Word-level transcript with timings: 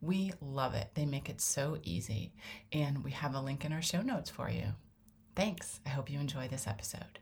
We 0.00 0.32
love 0.40 0.74
it. 0.74 0.88
They 0.94 1.04
make 1.04 1.28
it 1.28 1.40
so 1.40 1.78
easy. 1.82 2.32
And 2.72 3.04
we 3.04 3.10
have 3.10 3.34
a 3.34 3.40
link 3.40 3.64
in 3.64 3.72
our 3.72 3.82
show 3.82 4.00
notes 4.00 4.30
for 4.30 4.48
you. 4.48 4.68
Thanks. 5.36 5.80
I 5.84 5.90
hope 5.90 6.10
you 6.10 6.18
enjoy 6.18 6.48
this 6.48 6.66
episode. 6.66 7.18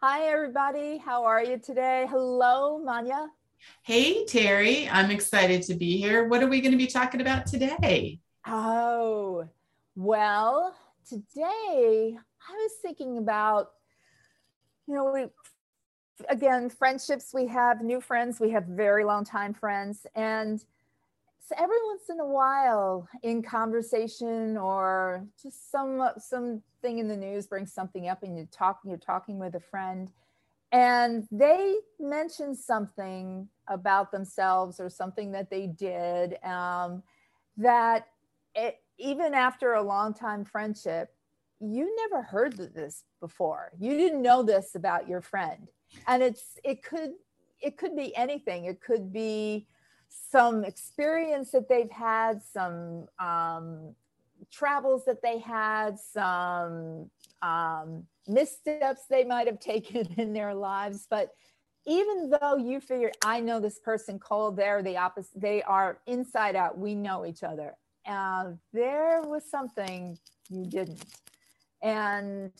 Hi, 0.00 0.22
everybody. 0.22 0.98
How 0.98 1.24
are 1.24 1.44
you 1.44 1.58
today? 1.58 2.08
Hello, 2.10 2.78
Manya. 2.78 3.28
Hey, 3.84 4.24
Terry. 4.24 4.88
I'm 4.88 5.12
excited 5.12 5.62
to 5.62 5.74
be 5.74 5.96
here. 5.96 6.26
What 6.26 6.42
are 6.42 6.48
we 6.48 6.60
going 6.60 6.72
to 6.72 6.78
be 6.78 6.88
talking 6.88 7.20
about 7.20 7.46
today? 7.46 8.18
Oh, 8.44 9.48
well, 9.94 10.74
today 11.08 12.16
I 12.16 12.52
was 12.52 12.72
thinking 12.82 13.18
about, 13.18 13.70
you 14.88 14.96
know, 14.96 15.12
we 15.12 15.26
again, 16.28 16.68
friendships, 16.68 17.32
we 17.32 17.46
have 17.48 17.82
new 17.82 18.00
friends, 18.00 18.40
we 18.40 18.50
have 18.50 18.64
very 18.64 19.04
long 19.04 19.24
time 19.24 19.54
friends. 19.54 20.06
And 20.14 20.60
so 21.40 21.54
every 21.58 21.82
once 21.86 22.02
in 22.08 22.20
a 22.20 22.26
while 22.26 23.08
in 23.22 23.42
conversation 23.42 24.56
or 24.56 25.26
just 25.42 25.70
some 25.70 26.02
something 26.18 26.98
in 26.98 27.08
the 27.08 27.16
news 27.16 27.46
brings 27.46 27.72
something 27.72 28.08
up 28.08 28.22
and 28.22 28.36
you're 28.36 28.46
talking, 28.46 28.90
you're 28.90 28.98
talking 28.98 29.38
with 29.38 29.54
a 29.54 29.60
friend 29.60 30.12
and 30.72 31.28
they 31.30 31.74
mention 32.00 32.54
something 32.54 33.46
about 33.68 34.10
themselves 34.10 34.80
or 34.80 34.88
something 34.88 35.30
that 35.32 35.50
they 35.50 35.66
did 35.66 36.42
um, 36.42 37.02
that 37.58 38.06
it, 38.54 38.78
even 38.98 39.34
after 39.34 39.74
a 39.74 39.82
long 39.82 40.14
time 40.14 40.46
friendship, 40.46 41.14
you 41.60 41.94
never 42.08 42.22
heard 42.22 42.56
this 42.74 43.04
before. 43.20 43.72
You 43.78 43.96
didn't 43.96 44.22
know 44.22 44.42
this 44.42 44.74
about 44.74 45.08
your 45.08 45.20
friend 45.20 45.68
and 46.06 46.22
it's 46.22 46.58
it 46.64 46.82
could 46.82 47.12
it 47.60 47.76
could 47.76 47.96
be 47.96 48.14
anything. 48.16 48.64
It 48.64 48.80
could 48.80 49.12
be 49.12 49.66
some 50.08 50.64
experience 50.64 51.52
that 51.52 51.68
they've 51.68 51.90
had 51.90 52.42
some 52.42 53.06
um, 53.18 53.94
travels 54.50 55.04
that 55.04 55.22
they 55.22 55.38
had 55.38 55.98
some 55.98 57.10
um, 57.40 58.04
missteps 58.26 59.02
they 59.08 59.24
might 59.24 59.46
have 59.46 59.60
taken 59.72 60.06
in 60.16 60.32
their 60.32 60.54
lives. 60.54 61.06
But 61.08 61.30
even 61.86 62.30
though 62.30 62.56
you 62.56 62.80
figured 62.80 63.12
i 63.24 63.40
know 63.40 63.58
this 63.58 63.80
person 63.80 64.16
cold 64.16 64.56
they're 64.56 64.84
the 64.84 64.96
opposite 64.96 65.40
they 65.40 65.60
are 65.64 65.98
inside 66.06 66.54
out 66.54 66.78
we 66.78 66.94
know 66.94 67.26
each 67.26 67.42
other. 67.42 67.74
Uh, 68.06 68.52
there 68.72 69.20
was 69.22 69.48
something 69.48 70.18
you 70.48 70.66
didn't. 70.66 71.04
And 71.82 72.52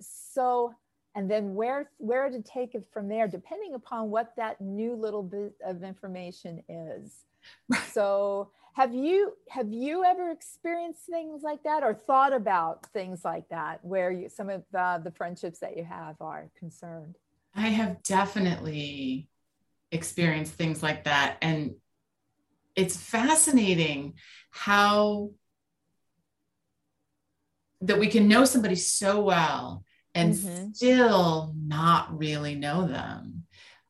so 0.00 0.74
and 1.14 1.30
then 1.30 1.54
where 1.54 1.90
where 1.98 2.30
to 2.30 2.42
take 2.42 2.74
it 2.74 2.86
from 2.92 3.08
there 3.08 3.28
depending 3.28 3.74
upon 3.74 4.10
what 4.10 4.34
that 4.36 4.60
new 4.60 4.94
little 4.94 5.22
bit 5.22 5.54
of 5.64 5.82
information 5.82 6.62
is. 6.68 7.24
So 7.92 8.50
have 8.74 8.94
you 8.94 9.32
have 9.48 9.72
you 9.72 10.04
ever 10.04 10.30
experienced 10.30 11.06
things 11.06 11.42
like 11.42 11.62
that 11.64 11.82
or 11.82 11.94
thought 11.94 12.32
about 12.32 12.86
things 12.92 13.24
like 13.24 13.48
that 13.48 13.84
where 13.84 14.10
you 14.10 14.28
some 14.28 14.50
of 14.50 14.64
the, 14.70 15.00
the 15.02 15.10
friendships 15.10 15.58
that 15.60 15.76
you 15.76 15.84
have 15.84 16.16
are 16.20 16.50
concerned? 16.58 17.16
I 17.54 17.68
have 17.68 18.02
definitely 18.02 19.28
experienced 19.90 20.52
things 20.52 20.82
like 20.82 21.04
that. 21.04 21.38
And 21.42 21.74
it's 22.76 22.96
fascinating 22.96 24.14
how 24.50 25.30
that 27.80 27.98
we 27.98 28.06
can 28.08 28.28
know 28.28 28.44
somebody 28.44 28.76
so 28.76 29.20
well 29.20 29.84
and 30.14 30.34
mm-hmm. 30.34 30.72
still 30.72 31.54
not 31.56 32.16
really 32.16 32.54
know 32.54 32.86
them. 32.86 33.44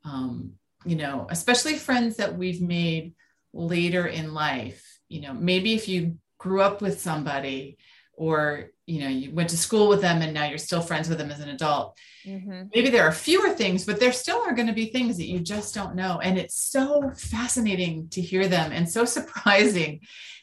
Um, 0.05 0.53
you 0.85 0.97
know, 0.97 1.27
especially 1.31 1.75
friends 1.75 2.17
that 2.17 2.37
we've 2.37 2.63
made 2.63 3.15
later 3.53 4.07
in 4.07 4.35
life. 4.35 4.85
You 5.09 5.23
know, 5.23 5.35
maybe 5.35 5.75
if 5.75 5.89
you 5.89 6.19
grew 6.39 6.61
up 6.63 6.81
with 6.81 7.01
somebody 7.01 7.79
or 8.19 8.71
you 8.87 9.01
know 9.01 9.09
you 9.09 9.33
went 9.33 9.51
to 9.51 9.57
school 9.57 9.89
with 9.89 10.01
them 10.01 10.23
and 10.23 10.35
now 10.35 10.45
you're 10.45 10.59
still 10.59 10.81
friends 10.81 11.09
with 11.09 11.19
them 11.19 11.31
as 11.31 11.41
an 11.41 11.49
adult 11.49 11.97
mm-hmm. 12.27 12.63
maybe 12.75 12.91
there 12.91 13.05
are 13.07 13.13
fewer 13.13 13.51
things 13.51 13.87
but 13.87 14.01
there 14.01 14.13
still 14.13 14.39
are 14.39 14.55
going 14.55 14.67
to 14.67 14.73
be 14.73 14.87
things 14.87 15.17
that 15.17 15.27
you 15.29 15.39
just 15.39 15.75
don't 15.75 15.95
know 15.95 16.19
and 16.21 16.39
it's 16.39 16.61
so 16.61 17.11
fascinating 17.17 18.09
to 18.09 18.21
hear 18.21 18.49
them 18.49 18.73
and 18.73 18.89
so 18.89 19.05
surprising 19.19 20.01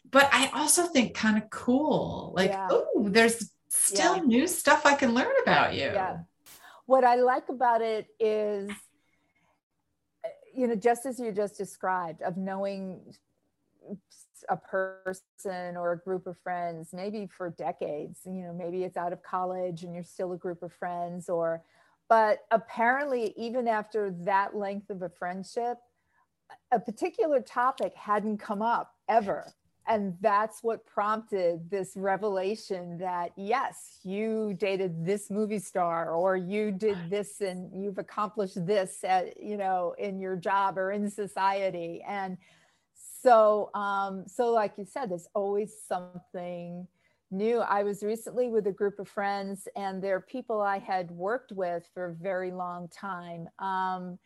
but 0.10 0.30
i 0.32 0.50
also 0.54 0.88
think 0.88 1.14
kind 1.14 1.38
of 1.38 1.50
cool 1.50 2.34
like 2.36 2.52
yeah. 2.52 2.68
oh 2.72 3.08
there's 3.10 3.52
still 3.76 4.18
yeah. 4.18 4.24
new 4.24 4.48
stuff 4.48 4.86
I 4.86 4.96
can 4.96 5.14
learn 5.14 5.34
about 5.44 5.74
you. 5.74 5.82
Yeah. 5.82 6.20
What 6.86 7.04
I 7.04 7.16
like 7.16 7.50
about 7.50 7.82
it 7.82 8.08
is, 8.20 8.70
uh, 10.24 10.30
you 10.54 10.68
know, 10.68 10.76
just 10.76 11.06
as 11.06 11.20
you 11.20 11.32
just 11.32 11.58
described, 11.58 12.22
of 12.22 12.38
knowing 12.38 13.16
a 14.50 14.58
person 14.58 15.22
or 15.78 15.94
a 15.94 15.98
group 15.98 16.28
of 16.28 16.38
friends, 16.40 16.90
maybe 16.94 17.28
for 17.28 17.50
decades, 17.50 18.20
you 18.26 18.44
know, 18.44 18.54
maybe 18.54 18.84
it's 18.84 18.98
out 18.98 19.14
of 19.14 19.24
college 19.24 19.84
and 19.84 19.94
you're 19.94 20.04
still 20.04 20.34
a 20.34 20.38
group 20.38 20.62
of 20.62 20.72
friends, 20.74 21.30
or, 21.30 21.64
but 22.08 22.46
apparently, 22.52 23.34
even 23.36 23.68
after 23.68 24.12
that 24.22 24.56
length 24.56 24.90
of 24.90 25.02
a 25.02 25.10
friendship, 25.10 25.78
a 26.72 26.80
particular 26.80 27.40
topic 27.40 27.94
hadn't 27.96 28.38
come 28.38 28.62
up 28.62 28.94
ever 29.10 29.52
and 29.88 30.16
that's 30.22 30.64
what 30.64 30.86
prompted 30.86 31.70
this 31.70 31.94
revelation 31.96 32.98
that 32.98 33.32
yes 33.36 34.00
you 34.04 34.56
dated 34.58 35.06
this 35.06 35.30
movie 35.30 35.60
star 35.60 36.12
or 36.12 36.36
you 36.36 36.72
did 36.72 36.98
this 37.10 37.42
and 37.42 37.72
you've 37.74 37.98
accomplished 37.98 38.66
this 38.66 39.04
at, 39.04 39.42
you 39.42 39.58
know 39.58 39.94
in 39.98 40.20
your 40.20 40.36
job 40.36 40.78
or 40.78 40.92
in 40.92 41.10
society. 41.10 42.04
And 42.08 42.38
so 43.22 43.70
um 43.74 44.26
so 44.28 44.52
like 44.52 44.74
you 44.78 44.86
said 44.86 45.10
there's 45.10 45.28
always 45.34 45.74
something 45.88 46.88
new. 47.32 47.60
I 47.60 47.84
was 47.84 48.04
recently 48.04 48.50
with 48.50 48.68
a 48.68 48.72
group 48.72 49.00
of 49.00 49.08
friends 49.08 49.68
and 49.76 50.02
they're 50.02 50.22
people 50.22 50.62
i 50.62 50.80
had 50.80 51.12
worked 51.12 51.52
with 51.52 51.88
for 51.94 52.06
a 52.08 52.14
very 52.14 52.52
long 52.52 52.88
time. 52.90 53.48
Um 53.60 54.18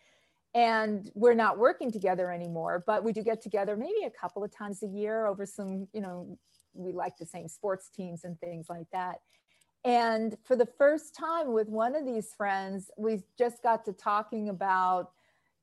and 0.55 1.11
we're 1.13 1.35
not 1.35 1.59
working 1.59 1.91
together 1.91 2.31
anymore 2.31 2.83
but 2.87 3.03
we 3.03 3.13
do 3.13 3.21
get 3.21 3.41
together 3.41 3.77
maybe 3.77 4.03
a 4.05 4.09
couple 4.09 4.43
of 4.43 4.51
times 4.55 4.81
a 4.81 4.87
year 4.87 5.27
over 5.27 5.45
some 5.45 5.87
you 5.93 6.01
know 6.01 6.37
we 6.73 6.93
like 6.93 7.17
the 7.17 7.25
same 7.25 7.47
sports 7.47 7.89
teams 7.89 8.23
and 8.23 8.39
things 8.39 8.67
like 8.69 8.87
that. 8.91 9.21
And 9.85 10.35
for 10.43 10.55
the 10.55 10.67
first 10.77 11.15
time 11.15 11.53
with 11.53 11.69
one 11.69 11.95
of 11.95 12.05
these 12.05 12.33
friends 12.35 12.91
we 12.97 13.23
just 13.37 13.63
got 13.63 13.85
to 13.85 13.93
talking 13.93 14.49
about 14.49 15.11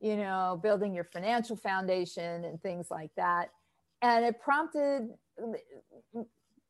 you 0.00 0.16
know 0.16 0.58
building 0.62 0.94
your 0.94 1.04
financial 1.04 1.56
foundation 1.56 2.44
and 2.44 2.60
things 2.62 2.90
like 2.90 3.10
that. 3.16 3.50
And 4.02 4.24
it 4.24 4.40
prompted 4.40 5.10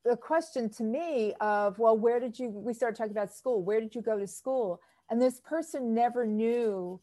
a 0.09 0.16
question 0.16 0.69
to 0.71 0.83
me 0.83 1.34
of 1.41 1.78
well 1.78 1.97
where 1.97 2.19
did 2.19 2.38
you 2.38 2.48
we 2.50 2.75
started 2.75 2.97
talking 2.97 3.12
about 3.12 3.33
school. 3.33 3.62
Where 3.62 3.81
did 3.81 3.94
you 3.94 4.03
go 4.03 4.19
to 4.19 4.27
school? 4.27 4.81
And 5.09 5.22
this 5.22 5.41
person 5.41 5.94
never 5.94 6.27
knew 6.27 7.00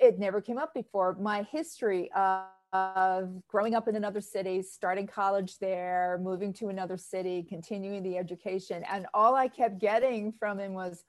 it 0.00 0.18
never 0.18 0.40
came 0.40 0.58
up 0.58 0.74
before. 0.74 1.16
My 1.20 1.42
history 1.50 2.10
of, 2.12 2.44
of 2.72 3.30
growing 3.48 3.74
up 3.74 3.88
in 3.88 3.96
another 3.96 4.20
city, 4.20 4.62
starting 4.62 5.06
college 5.06 5.58
there, 5.58 6.18
moving 6.22 6.52
to 6.54 6.68
another 6.68 6.96
city, 6.96 7.44
continuing 7.48 8.02
the 8.02 8.18
education. 8.18 8.84
And 8.90 9.06
all 9.14 9.34
I 9.34 9.48
kept 9.48 9.78
getting 9.78 10.32
from 10.32 10.58
him 10.58 10.74
was, 10.74 11.04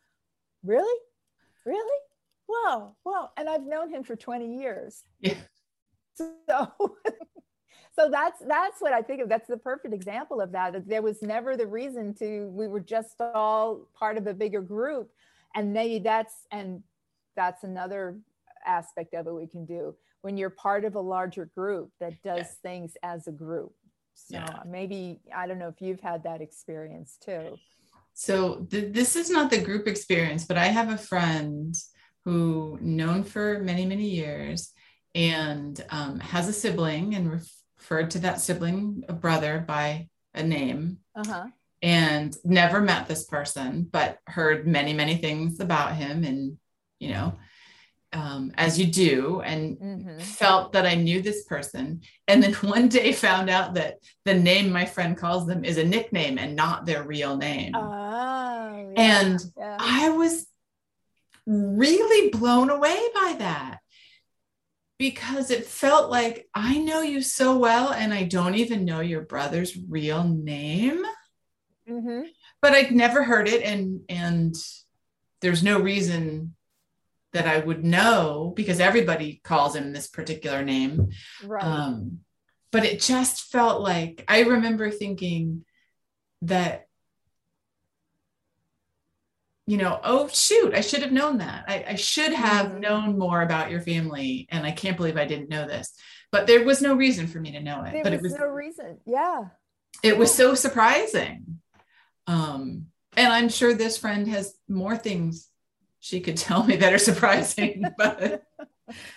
Really? 0.64 1.00
Really? 1.66 2.00
Wow, 2.48 2.96
wow. 3.06 3.32
And 3.38 3.50
I've 3.50 3.66
known 3.66 3.90
him 3.90 4.04
for 4.04 4.16
20 4.16 4.60
years. 4.60 5.04
Yeah. 5.20 5.36
So 6.50 6.98
so 7.98 8.10
that's 8.10 8.40
that's 8.48 8.82
what 8.82 8.92
I 8.92 9.04
think 9.04 9.22
of. 9.22 9.30
That's 9.30 9.48
the 9.48 9.58
perfect 9.58 9.94
example 9.94 10.42
of 10.42 10.52
that. 10.54 10.88
There 10.88 11.04
was 11.04 11.22
never 11.22 11.56
the 11.56 11.68
reason 11.68 12.16
to. 12.16 12.48
We 12.48 12.68
were 12.68 12.80
just 12.80 13.22
all 13.22 13.88
part 13.94 14.18
of 14.18 14.26
a 14.26 14.34
bigger 14.34 14.62
group, 14.62 15.12
and 15.56 15.74
maybe 15.74 16.00
that's 16.00 16.34
and 16.52 16.82
that's 17.36 17.64
another 17.64 18.18
aspect 18.66 19.14
of 19.14 19.28
it 19.28 19.34
we 19.34 19.48
can 19.48 19.66
do 19.66 19.96
when 20.22 20.38
you're 20.38 20.50
part 20.50 20.84
of 20.86 20.96
a 20.96 21.00
larger 21.02 21.46
group 21.56 21.92
that 22.00 22.14
does 22.24 22.40
yeah. 22.40 22.70
things 22.70 22.94
as 23.04 23.28
a 23.28 23.32
group. 23.32 23.74
So 24.14 24.36
yeah. 24.36 24.60
maybe, 24.66 25.20
I 25.36 25.48
don't 25.48 25.60
know 25.60 25.68
if 25.68 25.80
you've 25.80 26.02
had 26.02 26.24
that 26.24 26.42
experience 26.42 27.18
too. 27.24 27.58
So 28.14 28.66
th- 28.72 28.94
this 28.94 29.16
is 29.16 29.30
not 29.30 29.52
the 29.52 29.62
group 29.62 29.88
experience, 29.88 30.46
but 30.46 30.58
I 30.58 30.66
have 30.66 30.90
a 30.90 30.98
friend 30.98 31.76
who 32.26 32.78
known 32.82 33.24
for 33.24 33.60
many, 33.60 33.86
many 33.86 34.10
years 34.10 34.74
and 35.14 35.84
um, 35.92 36.20
has 36.20 36.50
a 36.50 36.54
sibling 36.54 37.16
and 37.16 37.32
referred 37.32 38.12
to 38.12 38.20
that 38.20 38.42
sibling, 38.42 39.04
a 39.08 39.14
brother, 39.14 39.64
by 39.68 40.10
a 40.34 40.44
name. 40.44 40.98
Uh-huh. 41.16 41.46
And 41.84 42.36
never 42.44 42.82
met 42.82 43.08
this 43.08 43.26
person, 43.26 43.88
but 43.92 44.18
heard 44.26 44.66
many, 44.68 44.94
many 44.94 45.18
things 45.18 45.60
about 45.60 45.96
him 45.96 46.24
and, 46.24 46.58
you 47.00 47.10
know, 47.10 47.38
um, 48.18 48.52
as 48.56 48.80
you 48.80 48.88
do, 48.88 49.42
and 49.42 49.78
mm-hmm. 49.78 50.20
felt 50.20 50.74
that 50.74 50.88
I 50.88 50.96
knew 50.96 51.22
this 51.22 51.44
person. 51.44 52.02
And 52.28 52.42
then 52.42 52.54
one 52.70 52.90
day 52.90 53.14
found 53.14 53.50
out 53.50 53.76
that 53.76 54.00
the 54.26 54.34
name 54.34 54.72
my 54.72 54.86
friend 54.86 55.16
calls 55.16 55.46
them 55.46 55.64
is 55.64 55.78
a 55.78 55.84
nickname 55.84 56.40
and 56.40 56.56
not 56.56 56.86
their 56.86 57.04
real 57.04 57.38
name. 57.38 57.74
Oh, 57.76 57.84
yeah, 57.86 58.94
and 58.96 59.40
yeah. 59.56 59.78
I 59.80 60.10
was 60.10 60.48
really 61.46 62.30
blown 62.30 62.72
away 62.72 63.00
by 63.14 63.36
that 63.38 63.80
because 64.98 65.52
it 65.52 65.66
felt 65.66 66.10
like 66.10 66.48
I 66.56 66.80
know 66.80 67.02
you 67.02 67.22
so 67.22 67.58
well 67.58 67.94
and 67.94 68.12
I 68.12 68.24
don't 68.24 68.56
even 68.56 68.84
know 68.84 69.00
your 69.00 69.22
brother's 69.22 69.78
real 69.78 70.24
name. 70.24 71.04
Mm-hmm. 71.88 72.24
But 72.64 72.74
I'd 72.74 72.92
never 72.92 73.24
heard 73.24 73.48
it 73.48 73.62
and 73.62 74.02
and 74.10 74.56
there's 75.42 75.62
no 75.62 75.80
reason 75.80 76.56
that 77.34 77.48
I 77.48 77.60
would 77.60 77.84
know 77.84 78.54
because 78.56 78.80
everybody 78.80 79.42
calls 79.44 79.76
him 79.76 79.92
this 79.92 80.08
particular 80.08 80.64
name. 80.64 81.10
Right. 81.44 81.64
Um, 81.64 82.20
but 82.72 82.86
it 82.86 83.02
just 83.02 83.52
felt 83.52 83.82
like 83.82 84.24
I 84.28 84.42
remember 84.42 84.92
thinking 84.92 85.66
that 86.44 86.88
you 89.70 89.76
know, 89.76 90.00
oh 90.02 90.30
shoot, 90.30 90.74
I 90.74 90.80
should 90.80 91.02
have 91.02 91.12
known 91.12 91.40
that. 91.40 91.66
I, 91.68 91.84
I 91.90 91.96
should 91.96 92.32
have 92.32 92.68
mm-hmm. 92.68 92.80
known 92.80 93.20
more 93.20 93.42
about 93.42 93.70
your 93.70 93.82
family, 93.82 94.48
and 94.50 94.66
I 94.66 94.72
can't 94.72 94.96
believe 94.96 95.18
I 95.18 95.26
didn't 95.26 95.50
know 95.50 95.68
this. 95.68 95.94
But 96.32 96.48
there 96.48 96.64
was 96.64 96.82
no 96.82 96.96
reason 96.96 97.28
for 97.28 97.40
me 97.40 97.52
to 97.52 97.62
know 97.62 97.84
it. 97.84 97.92
There 97.92 98.04
but 98.04 98.14
was 98.14 98.20
it 98.20 98.24
was 98.24 98.34
no 98.36 98.48
reason. 98.48 98.98
Yeah. 99.06 99.42
It 100.04 100.14
yeah. 100.14 100.14
was 100.14 100.34
so 100.34 100.56
surprising. 100.56 101.60
Um, 102.28 102.88
and 103.16 103.32
I'm 103.32 103.50
sure 103.50 103.74
this 103.74 103.98
friend 103.98 104.28
has 104.30 104.54
more 104.70 104.98
things 104.98 105.50
she 106.00 106.20
could 106.20 106.38
tell 106.38 106.64
me 106.64 106.76
that 106.78 106.94
are 106.94 106.98
surprising, 106.98 107.84
but 107.98 108.44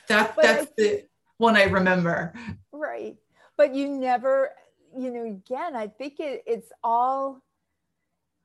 that 0.08 0.36
but 0.36 0.42
that's 0.42 0.72
the 0.76 1.04
one 1.38 1.56
I 1.56 1.64
remember. 1.64 2.34
Right. 2.72 3.16
But 3.56 3.74
you 3.74 3.88
never, 3.88 4.50
you 4.96 5.10
know, 5.10 5.24
again, 5.24 5.76
I 5.76 5.88
think 5.88 6.20
it, 6.20 6.42
it's 6.46 6.72
all 6.82 7.42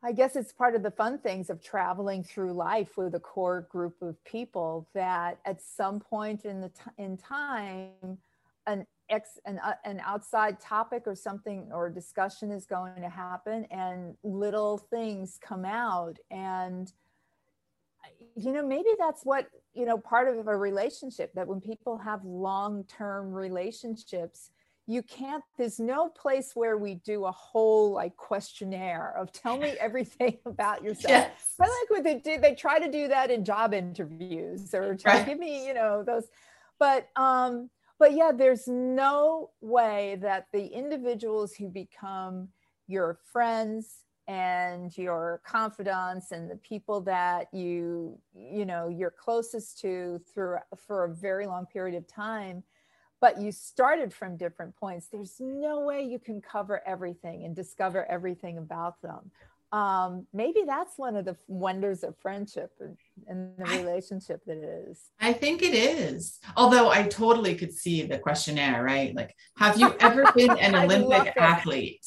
I 0.05 0.11
guess 0.11 0.35
it's 0.35 0.53
part 0.53 0.75
of 0.75 0.83
the 0.83 0.91
fun 0.91 1.17
things 1.17 1.49
of 1.49 1.63
traveling 1.63 2.23
through 2.23 2.53
life 2.53 2.95
with 2.95 3.15
a 3.15 3.19
core 3.19 3.67
group 3.71 3.99
of 4.03 4.23
people 4.23 4.87
that 4.93 5.39
at 5.45 5.63
some 5.63 5.99
point 5.99 6.45
in 6.45 6.61
the 6.61 6.69
t- 6.69 6.91
in 6.99 7.17
time 7.17 8.19
an 8.67 8.85
ex 9.09 9.39
an, 9.45 9.59
uh, 9.63 9.73
an 9.83 9.99
outside 10.05 10.59
topic 10.59 11.03
or 11.07 11.15
something 11.15 11.71
or 11.73 11.89
discussion 11.89 12.51
is 12.51 12.67
going 12.67 13.01
to 13.01 13.09
happen 13.09 13.65
and 13.71 14.15
little 14.23 14.77
things 14.77 15.39
come 15.41 15.65
out 15.65 16.19
and 16.29 16.93
you 18.35 18.51
know 18.51 18.65
maybe 18.65 18.89
that's 18.99 19.23
what 19.23 19.47
you 19.73 19.85
know 19.85 19.97
part 19.97 20.27
of 20.27 20.47
a 20.47 20.57
relationship 20.57 21.33
that 21.33 21.47
when 21.47 21.61
people 21.61 21.97
have 21.97 22.23
long-term 22.23 23.31
relationships 23.31 24.49
you 24.87 25.01
can't 25.01 25.43
there's 25.57 25.79
no 25.79 26.09
place 26.09 26.51
where 26.53 26.77
we 26.77 26.95
do 26.95 27.25
a 27.25 27.31
whole 27.31 27.91
like 27.91 28.15
questionnaire 28.17 29.15
of 29.17 29.31
tell 29.31 29.57
me 29.57 29.69
everything 29.79 30.37
about 30.45 30.83
yourself 30.83 31.09
yes. 31.09 31.53
i 31.59 31.63
like 31.63 31.89
what 31.89 32.03
they 32.03 32.19
do 32.19 32.39
they 32.39 32.53
try 32.53 32.77
to 32.77 32.91
do 32.91 33.07
that 33.07 33.31
in 33.31 33.43
job 33.43 33.73
interviews 33.73 34.73
or 34.73 34.95
try 34.99 35.13
right. 35.13 35.25
to 35.25 35.31
give 35.31 35.39
me 35.39 35.65
you 35.65 35.73
know 35.73 36.03
those 36.03 36.25
but 36.77 37.07
um 37.15 37.69
but 37.97 38.13
yeah 38.13 38.31
there's 38.35 38.67
no 38.67 39.49
way 39.61 40.17
that 40.21 40.47
the 40.51 40.65
individuals 40.65 41.53
who 41.53 41.69
become 41.69 42.49
your 42.87 43.17
friends 43.31 44.01
and 44.27 44.97
your 44.97 45.41
confidants 45.45 46.31
and 46.31 46.49
the 46.49 46.55
people 46.57 46.99
that 47.01 47.47
you 47.53 48.17
you 48.35 48.65
know 48.65 48.87
you're 48.87 49.11
closest 49.11 49.79
to 49.81 50.19
through 50.33 50.57
for 50.75 51.05
a 51.05 51.13
very 51.13 51.45
long 51.45 51.65
period 51.65 51.95
of 51.95 52.07
time. 52.07 52.63
But 53.21 53.39
you 53.39 53.51
started 53.51 54.13
from 54.13 54.37
different 54.37 54.75
points. 54.75 55.07
There's 55.11 55.37
no 55.39 55.79
way 55.79 56.03
you 56.03 56.19
can 56.19 56.41
cover 56.41 56.81
everything 56.85 57.45
and 57.45 57.55
discover 57.55 58.05
everything 58.05 58.57
about 58.57 59.01
them. 59.01 59.31
Um, 59.71 60.27
maybe 60.31 60.61
that's 60.65 60.97
one 60.97 61.15
of 61.15 61.25
the 61.25 61.35
wonders 61.47 62.03
of 62.03 62.15
friendship 62.19 62.71
and, 62.79 62.97
and 63.27 63.57
the 63.57 63.77
relationship 63.77 64.41
that 64.45 64.57
it 64.57 64.87
is. 64.89 64.99
I 65.19 65.33
think 65.33 65.63
it 65.63 65.73
is. 65.73 66.39
Although 66.55 66.89
i 66.89 67.03
totally 67.03 67.55
could 67.55 67.73
see 67.73 68.03
the 68.03 68.19
questionnaire 68.19 68.83
right? 68.83 69.15
Like 69.15 69.35
have 69.57 69.79
you 69.79 69.95
ever 69.99 70.31
been 70.33 70.57
an 70.57 70.75
olympic 70.83 71.35
athlete 71.37 72.05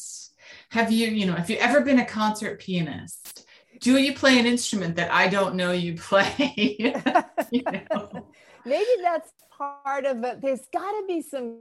have 0.70 0.92
you 0.92 1.08
you 1.08 1.26
know 1.26 1.34
have 1.34 1.50
you 1.50 1.56
ever 1.56 1.80
been 1.80 1.98
a 1.98 2.04
concert 2.04 2.60
pianist? 2.60 3.46
Do 3.80 3.96
you 3.96 4.12
play 4.12 4.38
an 4.38 4.46
instrument 4.46 4.96
that 4.96 5.12
i 5.12 5.28
don't 5.28 5.54
know 5.54 5.72
you 5.72 5.94
play? 5.94 6.76
You 7.50 7.62
know? 7.62 8.26
maybe 8.66 8.90
that's 9.02 9.32
part 9.56 10.04
of 10.04 10.22
it. 10.22 10.42
There's 10.42 10.66
got 10.72 10.90
to 10.90 11.04
be 11.06 11.22
some 11.22 11.60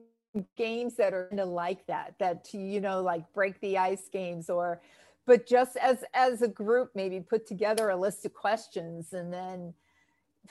games 0.58 0.98
that 0.98 1.14
are 1.14 1.28
kind 1.30 1.40
of 1.40 1.48
like 1.48 1.86
that 1.88 2.14
that 2.20 2.54
you 2.54 2.82
know 2.82 3.02
like 3.02 3.32
break 3.34 3.60
the 3.62 3.78
ice 3.78 4.10
games 4.12 4.50
or 4.50 4.82
but 5.26 5.48
just 5.48 5.78
as 5.78 6.04
as 6.14 6.42
a 6.42 6.48
group 6.48 6.92
maybe 6.94 7.20
put 7.20 7.48
together 7.48 7.90
a 7.90 7.96
list 7.96 8.26
of 8.26 8.34
questions 8.34 9.14
and 9.14 9.32
then 9.34 9.74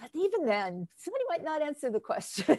but 0.00 0.10
even 0.14 0.46
then 0.46 0.88
somebody 0.96 1.24
might 1.28 1.44
not 1.44 1.62
answer 1.62 1.90
the 1.90 2.00
question. 2.00 2.58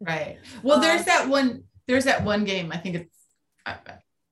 Right. 0.00 0.38
Well 0.62 0.80
there's 0.80 1.00
um, 1.00 1.06
that 1.06 1.28
one 1.28 1.64
there's 1.86 2.04
that 2.04 2.22
one 2.22 2.44
game 2.44 2.70
i 2.70 2.76
think 2.76 2.94
it's 2.94 3.16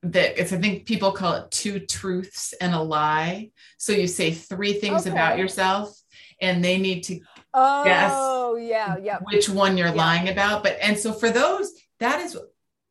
that 0.03 0.39
it's 0.41 0.53
i 0.53 0.57
think 0.57 0.87
people 0.87 1.13
call 1.13 1.35
it 1.35 1.51
two 1.51 1.81
truths 1.81 2.55
and 2.61 2.75
a 2.75 2.81
lie 2.81 3.51
so 3.79 3.93
you 3.93 4.07
say 4.07 4.31
three 4.31 4.75
things 4.75 5.03
okay. 5.03 5.11
about 5.11 5.39
yourself 5.39 6.01
and 6.41 6.65
they 6.65 6.79
need 6.79 7.03
to 7.03 7.21
oh 7.55 7.85
guess 7.85 8.69
yeah 8.69 8.97
yeah 9.03 9.19
which 9.23 9.49
one 9.49 9.77
you're 9.77 9.89
yeah. 9.89 9.95
lying 9.95 10.29
about 10.29 10.63
but 10.63 10.77
and 10.81 10.99
so 10.99 11.13
for 11.13 11.31
those 11.31 11.73
that 11.99 12.21
is 12.21 12.39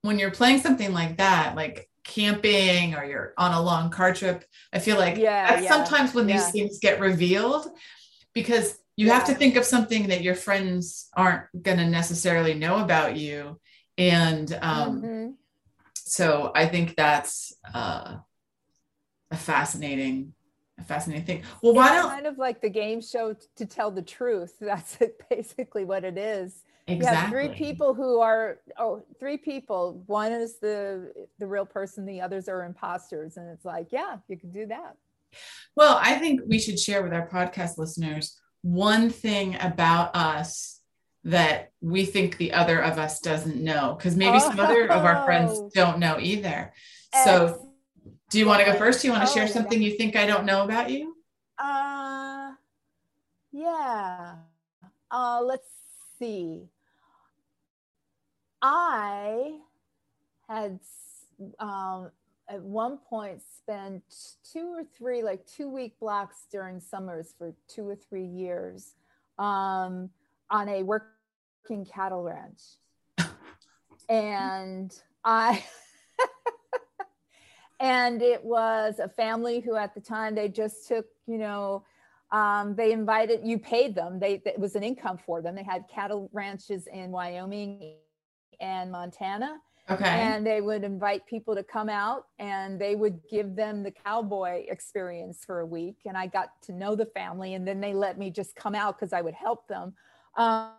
when 0.02 0.20
you're 0.20 0.32
playing 0.32 0.60
something 0.60 0.94
like 0.94 1.18
that 1.18 1.56
like 1.56 1.90
camping 2.04 2.94
or 2.94 3.04
you're 3.04 3.34
on 3.38 3.52
a 3.54 3.62
long 3.62 3.90
car 3.90 4.14
trip 4.14 4.44
i 4.74 4.80
feel 4.80 4.98
like 4.98 5.18
yeah, 5.18 5.50
that's 5.50 5.64
yeah. 5.64 5.70
sometimes 5.70 6.14
when 6.14 6.28
these 6.28 6.52
things 6.52 6.80
get 6.80 7.00
revealed 7.00 7.68
because 8.34 8.78
you 8.96 9.10
have 9.10 9.26
to 9.26 9.34
think 9.34 9.56
of 9.56 9.66
something 9.66 10.08
that 10.08 10.22
your 10.22 10.36
friends 10.36 11.10
aren't 11.16 11.44
going 11.62 11.78
to 11.78 11.86
necessarily 11.86 12.54
know 12.54 12.78
about 12.78 13.18
you 13.18 13.60
and 13.98 14.58
um, 14.62 15.02
mm-hmm. 15.02 15.32
So 16.06 16.52
i 16.56 16.66
think 16.66 16.96
that's 16.96 17.54
uh, 17.74 18.16
a 19.32 19.38
fascinating 19.38 20.34
a 20.78 20.84
fascinating 20.84 21.26
thing. 21.26 21.44
Well, 21.62 21.74
why 21.74 21.94
don't 21.94 22.10
kind 22.10 22.28
of 22.28 22.38
like 22.38 22.62
the 22.62 22.70
game 22.70 23.02
show 23.02 23.36
to 23.56 23.66
tell 23.66 23.92
the 23.92 24.02
truth? 24.02 24.56
That's 24.62 24.98
basically 25.30 25.86
what 25.86 26.04
it 26.04 26.18
is. 26.18 26.64
Exactly. 26.88 26.98
You 26.98 27.06
have 27.06 27.30
three 27.30 27.58
people 27.58 27.94
who 27.94 28.20
are 28.20 28.60
oh 28.78 29.04
three 29.20 29.38
people. 29.38 30.04
One 30.06 30.32
is 30.32 30.60
the 30.60 31.14
the 31.40 31.48
real 31.48 31.66
person. 31.66 32.06
The 32.06 32.22
others 32.22 32.48
are 32.48 32.64
imposters, 32.64 33.38
and 33.38 33.50
it's 33.50 33.66
like 33.66 33.88
yeah, 33.92 34.18
you 34.28 34.38
can 34.38 34.52
do 34.52 34.68
that. 34.68 34.96
Well, 35.76 36.00
I 36.02 36.16
think 36.16 36.42
we 36.48 36.60
should 36.60 36.80
share 36.80 37.02
with 37.02 37.14
our 37.14 37.28
podcast 37.28 37.78
listeners 37.78 38.40
one 38.62 39.10
thing 39.10 39.58
about 39.60 40.16
us 40.16 40.75
that 41.26 41.72
we 41.82 42.06
think 42.06 42.38
the 42.38 42.54
other 42.54 42.80
of 42.80 42.98
us 43.00 43.20
doesn't 43.20 43.62
know 43.62 43.96
because 43.98 44.16
maybe 44.16 44.38
oh. 44.38 44.40
some 44.40 44.60
other 44.60 44.88
of 44.90 45.04
our 45.04 45.26
friends 45.26 45.52
oh. 45.56 45.70
don't 45.74 46.00
know 46.00 46.18
either. 46.20 46.72
So 47.24 47.72
do 48.30 48.40
you 48.40 48.46
want 48.46 48.60
to 48.60 48.72
go 48.72 48.78
first? 48.78 49.02
Do 49.02 49.08
you 49.08 49.14
want 49.14 49.26
to 49.26 49.32
oh, 49.32 49.34
share 49.34 49.48
something 49.48 49.82
yeah. 49.82 49.90
you 49.90 49.98
think 49.98 50.16
I 50.16 50.26
don't 50.26 50.46
know 50.46 50.64
about 50.64 50.90
you? 50.90 51.16
Uh, 51.58 52.52
yeah. 53.52 54.36
Uh, 55.10 55.42
let's 55.44 55.70
see. 56.20 56.70
I 58.62 59.58
had 60.48 60.80
um, 61.60 62.12
at 62.50 62.62
one 62.62 62.98
point 62.98 63.42
spent 63.42 64.04
two 64.52 64.68
or 64.68 64.84
three, 64.84 65.24
like 65.24 65.46
two 65.48 65.70
week 65.70 66.00
blocks 66.00 66.46
during 66.52 66.80
summers 66.80 67.34
for 67.38 67.54
two 67.68 67.88
or 67.88 67.96
three 67.96 68.26
years 68.26 68.96
um, 69.40 70.10
on 70.50 70.70
a 70.70 70.84
cattle 71.86 72.24
ranch. 72.24 72.62
and 74.10 74.94
I 75.24 75.64
and 77.80 78.22
it 78.22 78.44
was 78.44 79.00
a 79.00 79.10
family 79.10 79.60
who 79.60 79.76
at 79.76 79.94
the 79.94 80.02
time 80.02 80.36
they 80.36 80.50
just 80.50 80.88
took 80.88 81.06
you 81.28 81.38
know 81.38 81.84
um, 82.32 82.76
they 82.76 82.92
invited 82.92 83.42
you 83.44 83.60
paid 83.60 83.96
them. 83.96 84.20
They 84.20 84.42
it 84.46 84.60
was 84.60 84.76
an 84.76 84.84
income 84.84 85.18
for 85.26 85.42
them. 85.42 85.56
They 85.56 85.64
had 85.64 85.86
cattle 85.88 86.30
ranches 86.34 86.88
in 86.88 87.12
wyoming 87.12 87.96
and 88.60 88.92
montana. 88.92 89.58
Okay. 89.88 90.04
And 90.04 90.46
they 90.46 90.62
would 90.62 90.84
invite 90.84 91.28
people 91.28 91.54
to 91.54 91.64
come 91.64 91.90
out 91.90 92.26
and 92.40 92.82
they 92.82 92.96
would 92.96 93.20
give 93.30 93.56
them 93.56 93.84
the 93.84 93.92
cowboy 93.92 94.66
experience 94.68 95.44
for 95.46 95.60
a 95.60 95.66
week. 95.66 95.98
And 96.06 96.18
i 96.18 96.26
got 96.26 96.60
to 96.64 96.72
know 96.72 96.96
the 96.96 97.06
family 97.06 97.54
and 97.54 97.68
then 97.68 97.80
they 97.80 97.94
let 97.94 98.18
me 98.18 98.32
just 98.32 98.56
come 98.56 98.74
out 98.74 99.00
because 99.00 99.14
i 99.14 99.22
would 99.22 99.36
help 99.36 99.68
them. 99.68 99.94
Um, 100.36 100.72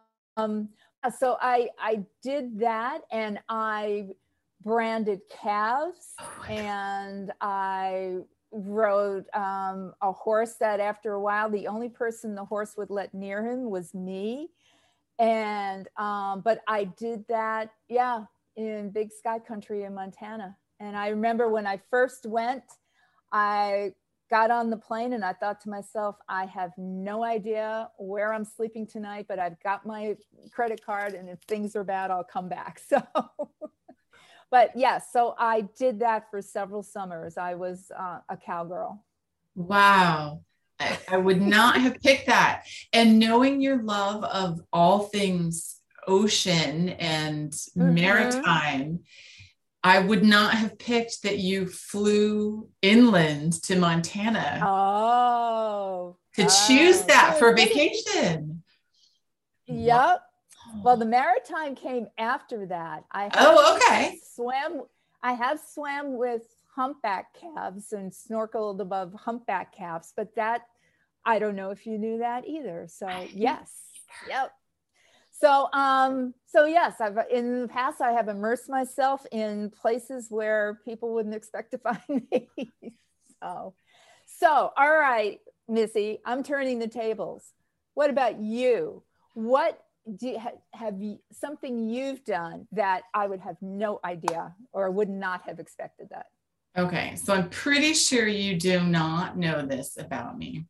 so 1.19 1.37
I 1.41 1.69
I 1.79 2.05
did 2.23 2.59
that 2.61 3.03
and 3.11 3.39
I 3.49 4.09
branded 4.65 5.21
calves 5.31 6.15
Oh 6.19 6.45
and 6.49 7.33
I 7.41 8.17
rode 8.53 9.27
um, 9.35 9.93
a 10.03 10.13
horse 10.13 10.55
that 10.61 10.81
after 10.81 11.13
a 11.13 11.21
while 11.21 11.51
the 11.51 11.67
only 11.67 11.89
person 11.89 12.35
the 12.35 12.45
horse 12.45 12.75
would 12.77 12.91
let 12.91 13.13
near 13.15 13.45
him 13.45 13.71
was 13.71 13.95
me. 13.95 14.49
And 15.19 15.89
um, 15.97 16.41
but 16.43 16.61
I 16.69 16.85
did 16.85 17.25
that 17.29 17.71
yeah 17.89 18.25
in 18.57 18.91
big 18.91 19.13
sky 19.13 19.39
country 19.39 19.85
in 19.85 19.95
Montana. 19.95 20.57
And 20.81 20.97
I 20.97 21.09
remember 21.09 21.49
when 21.49 21.67
I 21.67 21.81
first 21.91 22.27
went 22.27 22.65
I 23.33 23.93
got 24.31 24.51
on 24.51 24.71
the 24.71 24.77
plane 24.77 25.13
and 25.13 25.25
I 25.25 25.33
thought 25.33 25.61
to 25.63 25.69
myself, 25.69 26.17
I 26.29 26.47
have 26.47 26.73
no 26.77 27.23
idea 27.23 27.91
where 27.99 28.33
I'm 28.33 28.45
sleeping 28.45 28.87
tonight, 28.87 29.27
but 29.29 29.39
I've 29.39 29.61
got 29.63 29.87
my 29.87 30.17
credit 30.53 30.85
card 30.85 31.15
and 31.15 31.29
if 31.29 31.39
things 31.47 31.77
are 31.77 31.85
bad, 31.85 32.11
I'll 32.11 32.25
come 32.25 32.49
back. 32.49 32.81
So, 32.89 33.03
but 34.51 34.71
yes, 34.77 34.77
yeah, 34.77 34.99
so 35.13 35.35
I 35.39 35.63
did 35.77 36.01
that 36.01 36.31
for 36.31 36.41
several 36.41 36.83
summers. 36.83 37.37
I 37.37 37.55
was 37.55 37.91
uh, 37.99 38.21
a 38.29 38.37
cowgirl. 38.37 39.05
Wow. 39.57 40.43
I, 40.79 40.99
I 41.09 41.17
would 41.17 41.43
not 41.43 41.77
have 41.81 42.01
picked 42.01 42.27
that. 42.27 42.65
And 42.93 43.19
knowing 43.19 43.61
your 43.61 43.83
love 43.83 44.23
of 44.25 44.61
all 44.73 45.01
things 45.01 45.81
ocean 46.07 46.91
and 46.91 47.53
mm-hmm. 47.53 47.95
maritime, 47.95 49.01
I 49.87 50.01
would 50.01 50.25
not 50.25 50.53
have 50.55 50.81
picked 50.81 51.23
that 51.23 51.39
you 51.39 51.67
flew 51.69 52.69
inland 52.83 53.63
to 53.63 53.77
Montana. 53.77 54.61
Oh. 54.61 56.17
To 56.35 56.43
choose 56.43 57.03
oh. 57.03 57.07
that 57.07 57.37
for 57.39 57.55
vacation. 57.55 58.65
Yep. 59.69 60.23
Well, 60.83 60.97
the 60.97 61.05
maritime 61.05 61.77
came 61.77 62.09
after 62.19 62.67
that. 62.67 63.05
I 63.13 63.31
oh, 63.35 63.77
okay. 63.77 64.19
Swam. 64.25 64.83
I 65.23 65.35
have 65.35 65.61
swam 65.61 66.19
with 66.19 66.43
humpback 66.75 67.37
calves 67.41 67.93
and 67.93 68.11
snorkeled 68.11 68.81
above 68.81 69.13
humpback 69.13 69.73
calves, 69.73 70.13
but 70.17 70.35
that 70.35 70.63
I 71.25 71.39
don't 71.39 71.55
know 71.55 71.71
if 71.71 71.87
you 71.87 71.97
knew 71.97 72.19
that 72.19 72.45
either. 72.49 72.89
So 72.89 73.09
yes, 73.33 73.73
yep. 74.29 74.51
So, 75.39 75.69
um, 75.73 76.33
so 76.47 76.65
yes, 76.65 76.95
I've 77.01 77.19
in 77.31 77.63
the 77.63 77.69
past 77.69 78.01
I 78.01 78.13
have 78.13 78.29
immersed 78.29 78.71
myself 78.71 79.27
in 79.31 79.71
places 79.71 80.29
where 80.31 80.81
people 80.85 81.13
wouldn't 81.13 81.35
expect 81.35 81.73
to 81.73 81.79
find 81.79 82.27
me. 82.31 82.49
so, 83.43 83.75
so 84.27 84.73
all 84.77 84.99
right, 84.99 85.41
Missy, 85.69 86.19
I'm 86.25 86.43
turning 86.43 86.79
the 86.79 86.89
tables. 86.89 87.53
What 87.95 88.11
about 88.11 88.41
you? 88.41 89.03
What 89.35 89.79
do 90.15 90.29
you, 90.29 90.39
have 90.73 91.01
you 91.01 91.19
something 91.33 91.89
you've 91.89 92.25
done 92.25 92.67
that 92.73 93.03
I 93.13 93.27
would 93.27 93.41
have 93.41 93.57
no 93.61 94.01
idea 94.05 94.55
or 94.73 94.91
would 94.91 95.11
not 95.11 95.43
have 95.43 95.59
expected 95.59 96.09
that? 96.11 96.27
Okay, 96.79 97.17
so 97.17 97.35
I'm 97.35 97.49
pretty 97.51 97.95
sure 97.95 98.27
you 98.27 98.57
do 98.59 98.85
not 98.85 99.37
know 99.37 99.65
this 99.65 99.99
about 99.99 100.39
me 100.39 100.67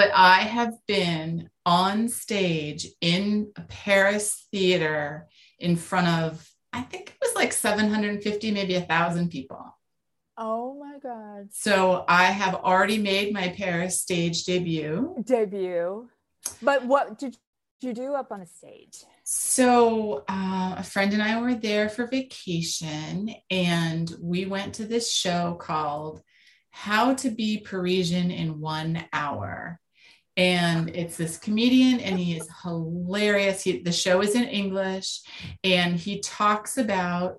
but 0.00 0.12
I 0.14 0.38
have 0.38 0.78
been 0.86 1.50
on 1.66 2.08
stage 2.08 2.86
in 3.02 3.52
a 3.56 3.60
Paris 3.60 4.46
theater 4.50 5.28
in 5.58 5.76
front 5.76 6.08
of, 6.08 6.50
I 6.72 6.80
think 6.80 7.10
it 7.10 7.16
was 7.20 7.34
like 7.34 7.52
750, 7.52 8.50
maybe 8.50 8.76
a 8.76 8.80
thousand 8.80 9.28
people. 9.28 9.62
Oh 10.38 10.74
my 10.80 10.98
God. 11.00 11.48
So 11.50 12.06
I 12.08 12.24
have 12.24 12.54
already 12.54 12.96
made 12.96 13.34
my 13.34 13.50
Paris 13.50 14.00
stage 14.00 14.44
debut. 14.44 15.22
Debut. 15.22 16.08
But 16.62 16.86
what 16.86 17.18
did 17.18 17.36
you 17.82 17.92
do 17.92 18.14
up 18.14 18.32
on 18.32 18.40
a 18.40 18.46
stage? 18.46 19.04
So 19.24 20.24
uh, 20.30 20.76
a 20.78 20.82
friend 20.82 21.12
and 21.12 21.22
I 21.22 21.38
were 21.42 21.54
there 21.54 21.90
for 21.90 22.06
vacation, 22.06 23.34
and 23.50 24.10
we 24.18 24.46
went 24.46 24.76
to 24.76 24.86
this 24.86 25.12
show 25.12 25.58
called 25.60 26.22
how 26.70 27.12
to 27.16 27.28
Be 27.28 27.58
Parisian 27.58 28.30
in 28.30 28.60
One 28.60 29.04
Hour. 29.12 29.78
And 30.40 30.88
it's 30.96 31.18
this 31.18 31.36
comedian, 31.36 32.00
and 32.00 32.18
he 32.18 32.38
is 32.38 32.48
hilarious. 32.62 33.62
He, 33.62 33.82
the 33.82 33.92
show 33.92 34.22
is 34.22 34.34
in 34.34 34.44
English, 34.44 35.20
and 35.62 35.94
he 35.94 36.20
talks 36.20 36.78
about, 36.78 37.36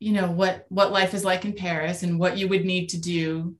you 0.00 0.10
know, 0.10 0.28
what 0.28 0.66
what 0.68 0.90
life 0.90 1.14
is 1.14 1.24
like 1.24 1.44
in 1.44 1.52
Paris 1.52 2.02
and 2.02 2.18
what 2.18 2.36
you 2.36 2.48
would 2.48 2.64
need 2.64 2.88
to 2.88 3.00
do 3.00 3.54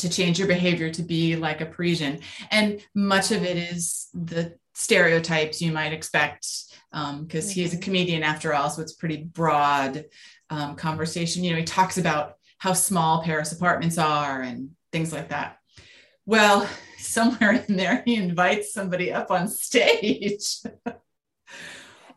to 0.00 0.10
change 0.10 0.38
your 0.38 0.48
behavior 0.48 0.90
to 0.90 1.02
be 1.02 1.36
like 1.36 1.62
a 1.62 1.66
Parisian. 1.66 2.20
And 2.50 2.82
much 2.94 3.30
of 3.30 3.42
it 3.42 3.56
is 3.56 4.08
the 4.12 4.58
stereotypes 4.74 5.62
you 5.62 5.72
might 5.72 5.94
expect 5.94 6.46
because 6.90 7.48
um, 7.48 7.54
he's 7.54 7.72
a 7.72 7.76
mm-hmm. 7.76 7.84
comedian 7.84 8.22
after 8.22 8.52
all, 8.52 8.68
so 8.68 8.82
it's 8.82 8.92
pretty 8.92 9.24
broad 9.24 10.04
um, 10.50 10.76
conversation. 10.76 11.42
You 11.42 11.52
know, 11.52 11.58
he 11.58 11.64
talks 11.64 11.96
about 11.96 12.34
how 12.58 12.74
small 12.74 13.22
Paris 13.22 13.52
apartments 13.52 13.96
are 13.96 14.42
and 14.42 14.72
things 14.92 15.10
like 15.10 15.30
that. 15.30 15.56
Well, 16.26 16.68
somewhere 17.12 17.64
in 17.66 17.76
there, 17.76 18.02
he 18.04 18.16
invites 18.16 18.72
somebody 18.72 19.12
up 19.12 19.30
on 19.30 19.48
stage. 19.48 20.60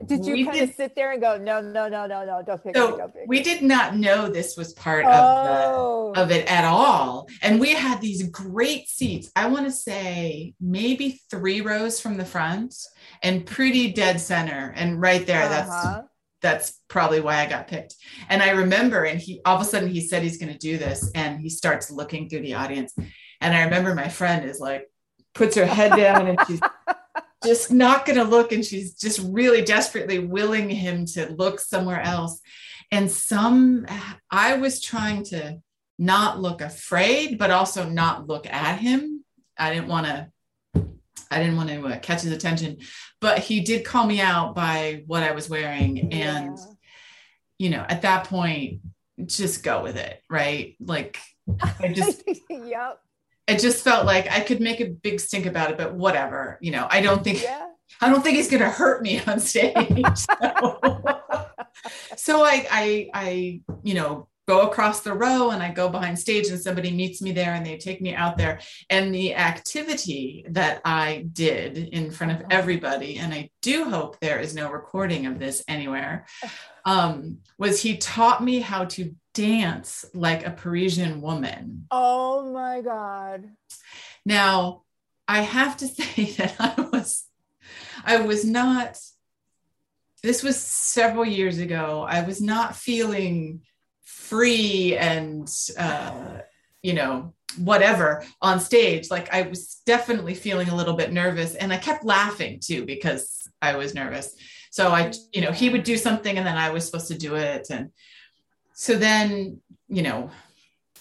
Did 0.06 0.26
you 0.26 0.34
we 0.34 0.46
kind 0.46 0.60
did, 0.60 0.70
of 0.70 0.76
sit 0.76 0.96
there 0.96 1.12
and 1.12 1.20
go, 1.20 1.38
no, 1.38 1.60
no, 1.60 1.88
no, 1.88 2.06
no, 2.06 2.24
no, 2.24 2.44
don't 2.46 2.64
pick 2.64 2.78
so 2.78 2.92
me, 2.92 2.98
don't 2.98 3.14
pick 3.14 3.24
We 3.28 3.42
did 3.42 3.64
not 3.64 3.96
know 3.96 4.30
this 4.30 4.56
was 4.56 4.74
part 4.74 5.06
oh. 5.08 6.14
of, 6.16 6.16
the, 6.16 6.22
of 6.22 6.32
it 6.32 6.52
at 6.52 6.66
all. 6.66 7.28
And 7.42 7.60
we 7.60 7.74
had 7.74 8.00
these 8.00 8.30
great 8.30 8.88
seats. 8.88 9.32
I 9.36 9.48
want 9.48 9.66
to 9.66 9.72
say 9.72 10.54
maybe 10.62 11.20
three 11.32 11.62
rows 11.62 12.00
from 12.00 12.18
the 12.18 12.26
front 12.26 12.76
and 13.24 13.46
pretty 13.46 13.92
dead 13.92 14.22
center. 14.22 14.72
And 14.76 15.02
right 15.02 15.26
there, 15.26 15.44
uh-huh. 15.44 15.50
that's 15.50 16.08
that's 16.40 16.80
probably 16.88 17.20
why 17.20 17.40
I 17.40 17.48
got 17.48 17.68
picked. 17.68 17.96
And 18.30 18.44
I 18.44 18.52
remember, 18.52 19.04
and 19.04 19.20
he 19.20 19.42
all 19.44 19.56
of 19.56 19.62
a 19.62 19.66
sudden 19.66 19.90
he 19.90 20.02
said 20.02 20.22
he's 20.22 20.38
going 20.38 20.54
to 20.54 20.60
do 20.60 20.78
this, 20.78 21.12
and 21.16 21.42
he 21.42 21.50
starts 21.50 21.90
looking 21.90 22.30
through 22.30 22.42
the 22.42 22.54
audience. 22.54 22.94
And 23.42 23.56
I 23.56 23.64
remember 23.64 23.94
my 23.94 24.10
friend 24.10 24.50
is 24.50 24.60
like, 24.60 24.90
puts 25.34 25.56
her 25.56 25.66
head 25.66 25.96
down 25.96 26.28
and 26.28 26.40
she's 26.48 26.62
just 27.44 27.72
not 27.72 28.06
going 28.06 28.18
to 28.18 28.24
look. 28.24 28.52
And 28.52 28.66
she's 28.66 28.94
just 28.94 29.20
really 29.20 29.62
desperately 29.62 30.20
willing 30.20 30.70
him 30.70 31.06
to 31.08 31.32
look 31.34 31.60
somewhere 31.60 32.02
else. 32.02 32.42
And 32.92 33.12
some, 33.12 33.86
I 34.32 34.58
was 34.58 34.82
trying 34.82 35.24
to 35.26 35.60
not 36.00 36.40
look 36.40 36.62
afraid, 36.62 37.38
but 37.38 37.52
also 37.52 37.88
not 37.88 38.28
look 38.28 38.48
at 38.48 38.80
him. 38.80 39.24
I 39.58 39.74
didn't 39.74 39.88
want 39.88 40.06
to 40.06 40.32
I 41.30 41.40
didn't 41.40 41.58
want 41.58 41.70
to 41.70 41.86
uh, 41.86 42.00
catch 42.00 42.22
his 42.22 42.32
attention, 42.32 42.78
but 43.20 43.40
he 43.40 43.62
did 43.62 43.84
call 43.84 44.06
me 44.06 44.22
out 44.22 44.56
by 44.56 45.04
what 45.08 45.24
I 45.24 45.32
was 45.32 45.50
wearing. 45.50 46.14
And, 46.14 46.58
yeah. 46.58 46.66
you 47.60 47.70
know, 47.70 47.86
at 47.88 48.04
that 48.04 48.26
point, 48.26 48.82
just 49.26 49.64
go 49.64 49.84
with 49.84 49.98
it, 49.98 50.22
right? 50.30 50.76
Like, 50.80 51.20
I 51.62 51.90
just, 51.90 52.24
yep. 52.50 53.02
It 53.48 53.60
just 53.60 53.84
felt 53.84 54.06
like 54.06 54.30
I 54.30 54.42
could 54.42 54.60
make 54.60 54.82
a 54.82 54.86
big 54.86 55.20
stink 55.20 55.46
about 55.46 55.72
it, 55.72 55.78
but 55.78 55.94
whatever, 55.94 56.58
you 56.62 56.72
know, 56.72 56.88
I 56.90 57.02
don't 57.02 57.24
think, 57.24 57.44
yeah. 57.44 57.68
I 58.02 58.10
don't 58.10 58.22
think 58.22 58.36
he's 58.36 58.50
going 58.50 58.64
to 58.64 58.70
hurt 58.70 59.02
me 59.02 59.22
on 59.28 59.40
stage. 59.40 59.76
So, 60.26 60.80
so 62.16 62.44
I, 62.44 62.68
I, 62.72 63.10
I, 63.14 63.62
you 63.84 63.94
know, 63.94 64.28
go 64.48 64.62
across 64.62 65.02
the 65.02 65.14
row 65.14 65.50
and 65.50 65.62
I 65.62 65.72
go 65.72 65.90
behind 65.90 66.18
stage 66.18 66.48
and 66.48 66.60
somebody 66.60 66.92
meets 66.92 67.22
me 67.22 67.34
there 67.34 67.54
and 67.54 67.66
they 67.66 67.78
take 67.78 68.02
me 68.02 68.16
out 68.16 68.38
there. 68.38 68.60
And 68.90 69.14
the 69.14 69.36
activity 69.36 70.46
that 70.50 70.82
I 70.86 71.28
did 71.34 71.78
in 71.78 72.12
front 72.12 72.32
of 72.32 72.48
everybody, 72.50 73.18
and 73.18 73.34
I 73.34 73.50
do 73.62 73.90
hope 73.90 74.20
there 74.20 74.40
is 74.40 74.56
no 74.56 74.72
recording 74.72 75.26
of 75.26 75.38
this 75.38 75.64
anywhere, 75.68 76.26
um, 76.86 77.40
was 77.58 77.82
he 77.82 77.98
taught 77.98 78.42
me 78.42 78.62
how 78.62 78.86
to 78.86 79.14
dance 79.38 80.04
like 80.16 80.46
a 80.46 80.52
Parisian 80.52 81.22
woman. 81.22 81.86
Oh 81.92 82.52
my 82.52 82.82
God. 82.82 83.48
Now, 84.26 84.82
I 85.28 85.42
have 85.42 85.78
to 85.78 85.88
say 85.88 86.32
that 86.38 86.56
I 86.60 86.82
was, 86.92 87.24
I 88.04 88.18
was 88.18 88.44
not, 88.44 88.98
this 90.24 90.42
was 90.42 90.58
several 90.60 91.26
years 91.26 91.60
ago. 91.60 92.06
I 92.08 92.24
was 92.24 92.42
not 92.42 92.76
feeling 92.76 93.62
free 94.02 94.98
and, 94.98 95.48
uh, 95.78 96.40
you 96.82 96.94
know, 96.94 97.36
whatever 97.60 98.26
on 98.42 98.60
stage. 98.60 99.12
Like 99.12 99.32
I 99.32 99.44
was 99.44 99.82
definitely 99.86 100.34
feeling 100.34 100.70
a 100.70 100.76
little 100.76 100.96
bit 100.96 101.14
nervous 101.14 101.54
and 101.54 101.72
I 101.72 101.78
kept 101.78 102.04
laughing 102.04 102.60
too 102.60 102.86
because 102.86 103.48
I 103.62 103.76
was 103.76 103.94
nervous. 103.94 104.36
So 104.72 104.90
I, 104.90 105.12
you 105.32 105.42
know, 105.42 105.52
he 105.52 105.70
would 105.70 105.84
do 105.84 105.96
something 105.96 106.38
and 106.38 106.46
then 106.46 106.58
I 106.58 106.72
was 106.72 106.86
supposed 106.86 107.08
to 107.10 107.18
do 107.18 107.36
it. 107.36 107.68
And 107.70 107.92
so 108.80 108.96
then, 108.96 109.60
you 109.88 110.04
know, 110.04 110.30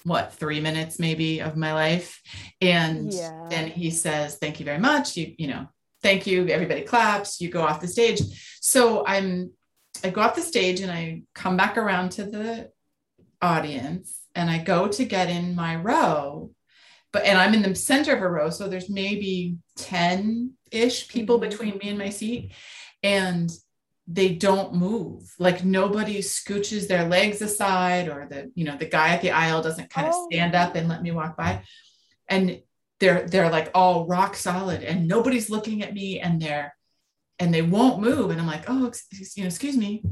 what, 0.03 0.33
three 0.33 0.61
minutes 0.61 0.99
maybe 0.99 1.43
of 1.43 1.59
my 1.59 1.75
life. 1.75 2.23
And 2.63 3.13
yeah. 3.13 3.49
then 3.51 3.69
he 3.69 3.91
says, 3.91 4.39
thank 4.39 4.59
you 4.59 4.65
very 4.65 4.79
much. 4.79 5.15
You, 5.15 5.35
you 5.37 5.49
know, 5.49 5.69
thank 6.03 6.27
you. 6.27 6.49
Everybody 6.49 6.83
claps. 6.83 7.39
You 7.39 7.51
go 7.51 7.61
off 7.61 7.83
the 7.83 7.87
stage. 7.87 8.23
So 8.63 9.07
I'm, 9.07 9.51
I 10.03 10.09
go 10.09 10.23
off 10.23 10.35
the 10.35 10.41
stage 10.41 10.81
and 10.81 10.91
I 10.91 11.25
come 11.35 11.59
back 11.59 11.77
around 11.77 12.13
to 12.13 12.25
the 12.25 12.71
audience 13.43 14.23
and 14.35 14.49
I 14.49 14.57
go 14.57 14.89
to 14.89 15.05
get 15.05 15.29
in 15.29 15.55
my 15.55 15.77
row. 15.77 16.53
But 17.13 17.27
and 17.27 17.37
I'm 17.37 17.53
in 17.53 17.61
the 17.61 17.75
center 17.75 18.17
of 18.17 18.23
a 18.23 18.29
row. 18.29 18.49
So 18.49 18.69
there's 18.69 18.89
maybe 18.89 19.59
10 19.77 20.53
ish 20.71 21.09
people 21.09 21.39
mm-hmm. 21.39 21.51
between 21.51 21.77
me 21.77 21.91
and 21.91 21.99
my 21.99 22.09
seat. 22.09 22.53
and 23.03 23.51
they 24.07 24.35
don't 24.35 24.75
move. 24.75 25.35
Like 25.39 25.65
nobody 25.65 26.21
scooches 26.21 26.87
their 26.87 27.09
legs 27.09 27.43
aside 27.43 28.09
or 28.09 28.27
the 28.31 28.51
you 28.55 28.65
know 28.65 28.77
the 28.77 28.87
guy 28.89 29.09
at 29.11 29.21
the 29.23 29.33
aisle 29.33 29.63
doesn't 29.63 29.91
kind 29.91 30.09
Oh. 30.11 30.27
of 30.27 30.33
stand 30.33 30.55
up 30.55 30.75
and 30.77 30.89
let 30.89 31.03
me 31.03 31.11
walk 31.11 31.37
by. 31.37 31.63
And 32.29 32.61
they're 33.01 33.27
they're 33.27 33.51
like 33.51 33.71
all 33.75 34.07
rock 34.07 34.37
solid 34.37 34.83
and 34.83 35.07
nobody's 35.09 35.51
looking 35.51 35.83
at 35.83 35.93
me 35.93 36.21
and 36.21 36.41
they're 36.41 36.75
and 37.39 37.53
they 37.53 37.63
won't 37.63 38.01
move. 38.01 38.31
And 38.31 38.41
i'm 38.41 38.47
like 38.47 38.65
oh 38.69 38.87
excuse, 38.87 39.37
you 39.37 39.43
know 39.43 39.49
excuse 39.49 39.77
me. 39.77 40.03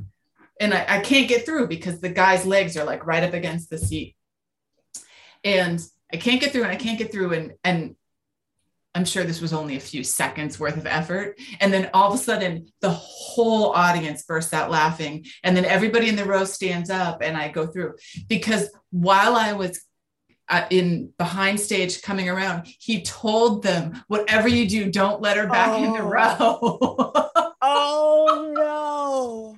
And 0.60 0.74
I, 0.74 0.84
I 0.88 1.00
can't 1.00 1.28
get 1.28 1.44
through 1.46 1.68
because 1.68 2.00
the 2.00 2.08
guy's 2.10 2.44
legs 2.46 2.76
are 2.76 2.84
like 2.84 3.06
right 3.06 3.22
up 3.24 3.32
against 3.34 3.70
the 3.70 3.78
seat. 3.78 4.16
And 5.44 5.80
i 6.12 6.16
can't 6.16 6.40
get 6.40 6.52
through 6.52 6.62
and 6.64 6.72
i 6.72 6.76
can't 6.76 6.98
get 6.98 7.10
through 7.12 7.32
and 7.32 7.52
and 7.64 7.96
i'm 8.94 9.04
sure 9.04 9.24
this 9.24 9.40
was 9.40 9.52
only 9.52 9.76
a 9.76 9.80
few 9.80 10.02
seconds 10.04 10.58
worth 10.58 10.76
of 10.76 10.86
effort 10.86 11.38
and 11.60 11.72
then 11.72 11.90
all 11.94 12.08
of 12.08 12.14
a 12.14 12.22
sudden 12.22 12.66
the 12.80 12.90
whole 12.90 13.70
audience 13.72 14.22
bursts 14.22 14.52
out 14.52 14.70
laughing 14.70 15.24
and 15.42 15.56
then 15.56 15.64
everybody 15.64 16.08
in 16.08 16.16
the 16.16 16.24
row 16.24 16.44
stands 16.44 16.90
up 16.90 17.20
and 17.22 17.36
i 17.36 17.48
go 17.48 17.66
through 17.66 17.94
because 18.28 18.70
while 18.90 19.34
i 19.36 19.52
was 19.52 19.80
uh, 20.50 20.66
in 20.70 21.10
behind 21.18 21.58
stage 21.58 22.02
coming 22.02 22.28
around 22.28 22.66
he 22.66 23.02
told 23.02 23.62
them 23.62 24.02
whatever 24.08 24.46
you 24.46 24.68
do 24.68 24.90
don't 24.90 25.22
let 25.22 25.36
her 25.38 25.46
back 25.46 25.76
in 25.78 25.92
the 25.92 26.02
Oh. 26.02 26.08
row 26.08 27.50
Oh 27.66 28.52
no. 28.54 29.56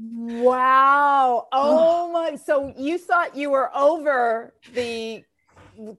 Wow. 0.00 1.48
Oh 1.50 2.10
my 2.12 2.36
so 2.36 2.72
you 2.78 2.96
thought 2.98 3.34
you 3.36 3.50
were 3.50 3.74
over 3.76 4.54
the 4.72 5.24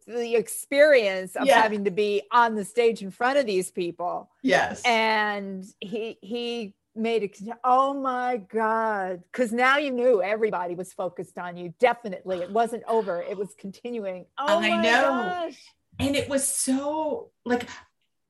the 0.07 0.35
experience 0.35 1.35
of 1.35 1.45
Yeah. 1.45 1.61
having 1.61 1.85
to 1.85 1.91
be 1.91 2.23
on 2.31 2.55
the 2.55 2.65
stage 2.65 3.01
in 3.01 3.11
front 3.11 3.37
of 3.37 3.45
these 3.45 3.71
people. 3.71 4.29
Yes. 4.43 4.81
And 4.83 5.65
he 5.79 6.17
he 6.21 6.73
made 6.95 7.23
it 7.23 7.39
oh 7.63 7.93
my 7.93 8.37
god. 8.37 9.23
Cuz 9.31 9.51
now 9.53 9.77
you 9.77 9.91
knew 9.91 10.21
everybody 10.21 10.75
was 10.75 10.91
focused 10.93 11.37
on 11.37 11.55
you. 11.55 11.73
Definitely 11.79 12.39
it 12.39 12.51
wasn't 12.51 12.83
over. 12.87 13.21
It 13.21 13.37
was 13.37 13.53
continuing. 13.57 14.25
Oh 14.37 14.59
I 14.59 14.69
my 14.69 14.81
know. 14.81 15.01
gosh. 15.03 15.61
And 15.99 16.15
it 16.15 16.29
was 16.29 16.45
so 16.47 17.31
like 17.45 17.67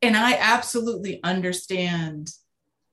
and 0.02 0.16
i 0.16 0.34
absolutely 0.40 1.22
understand 1.24 2.32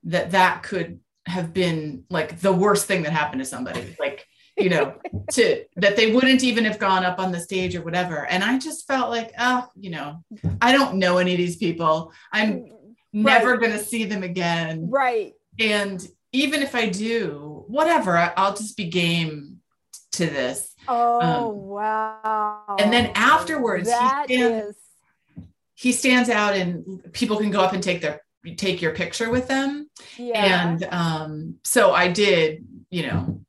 that 0.03 0.31
that 0.31 0.63
could 0.63 0.99
have 1.25 1.53
been 1.53 2.05
like 2.09 2.39
the 2.39 2.53
worst 2.53 2.85
thing 2.87 3.03
that 3.03 3.11
happened 3.11 3.41
to 3.41 3.45
somebody. 3.45 3.95
Like 3.99 4.25
you 4.57 4.69
know 4.69 4.95
to 5.31 5.63
that 5.75 5.95
they 5.95 6.11
wouldn't 6.11 6.43
even 6.43 6.65
have 6.65 6.79
gone 6.79 7.05
up 7.05 7.19
on 7.19 7.31
the 7.31 7.39
stage 7.39 7.75
or 7.75 7.81
whatever. 7.81 8.25
And 8.25 8.43
i 8.43 8.57
just 8.57 8.87
felt 8.87 9.09
like 9.09 9.31
oh 9.39 9.67
you 9.75 9.91
know 9.91 10.23
i 10.61 10.71
don't 10.71 10.95
know 10.95 11.17
any 11.17 11.33
of 11.33 11.37
these 11.37 11.57
people. 11.57 12.11
I'm 12.31 12.71
never 13.13 13.57
going 13.57 13.71
to 13.71 13.79
see 13.83 14.05
them 14.05 14.23
again. 14.23 14.89
Right. 14.89 15.33
And 15.59 16.05
even 16.33 16.61
if 16.61 16.75
i 16.75 16.89
do 16.89 17.63
whatever 17.67 18.17
I, 18.17 18.33
i'll 18.35 18.55
just 18.55 18.75
be 18.77 18.89
game 18.89 19.57
to 20.13 20.25
this. 20.25 20.73
Oh 20.87 21.49
wow! 21.49 22.63
Um, 22.67 22.75
and 22.79 22.93
then 22.93 23.11
afterwards, 23.15 23.87
he 23.87 23.95
that 23.95 24.25
stand- 24.25 24.63
is 24.69 24.75
he 25.75 25.91
stands 25.91 26.29
out 26.29 26.55
and 26.55 27.11
people 27.13 27.37
can 27.37 27.51
go 27.51 27.61
up 27.61 27.73
and 27.73 27.83
take 27.83 28.01
their 28.01 28.21
take 28.55 28.81
your 28.81 28.93
picture 28.93 29.29
with 29.29 29.47
them. 29.47 29.89
Yeah. 30.17 30.69
and 30.69 30.87
um 30.91 31.55
so 31.63 31.91
i 31.91 32.07
did 32.07 32.65
you 32.89 33.07
know 33.07 33.41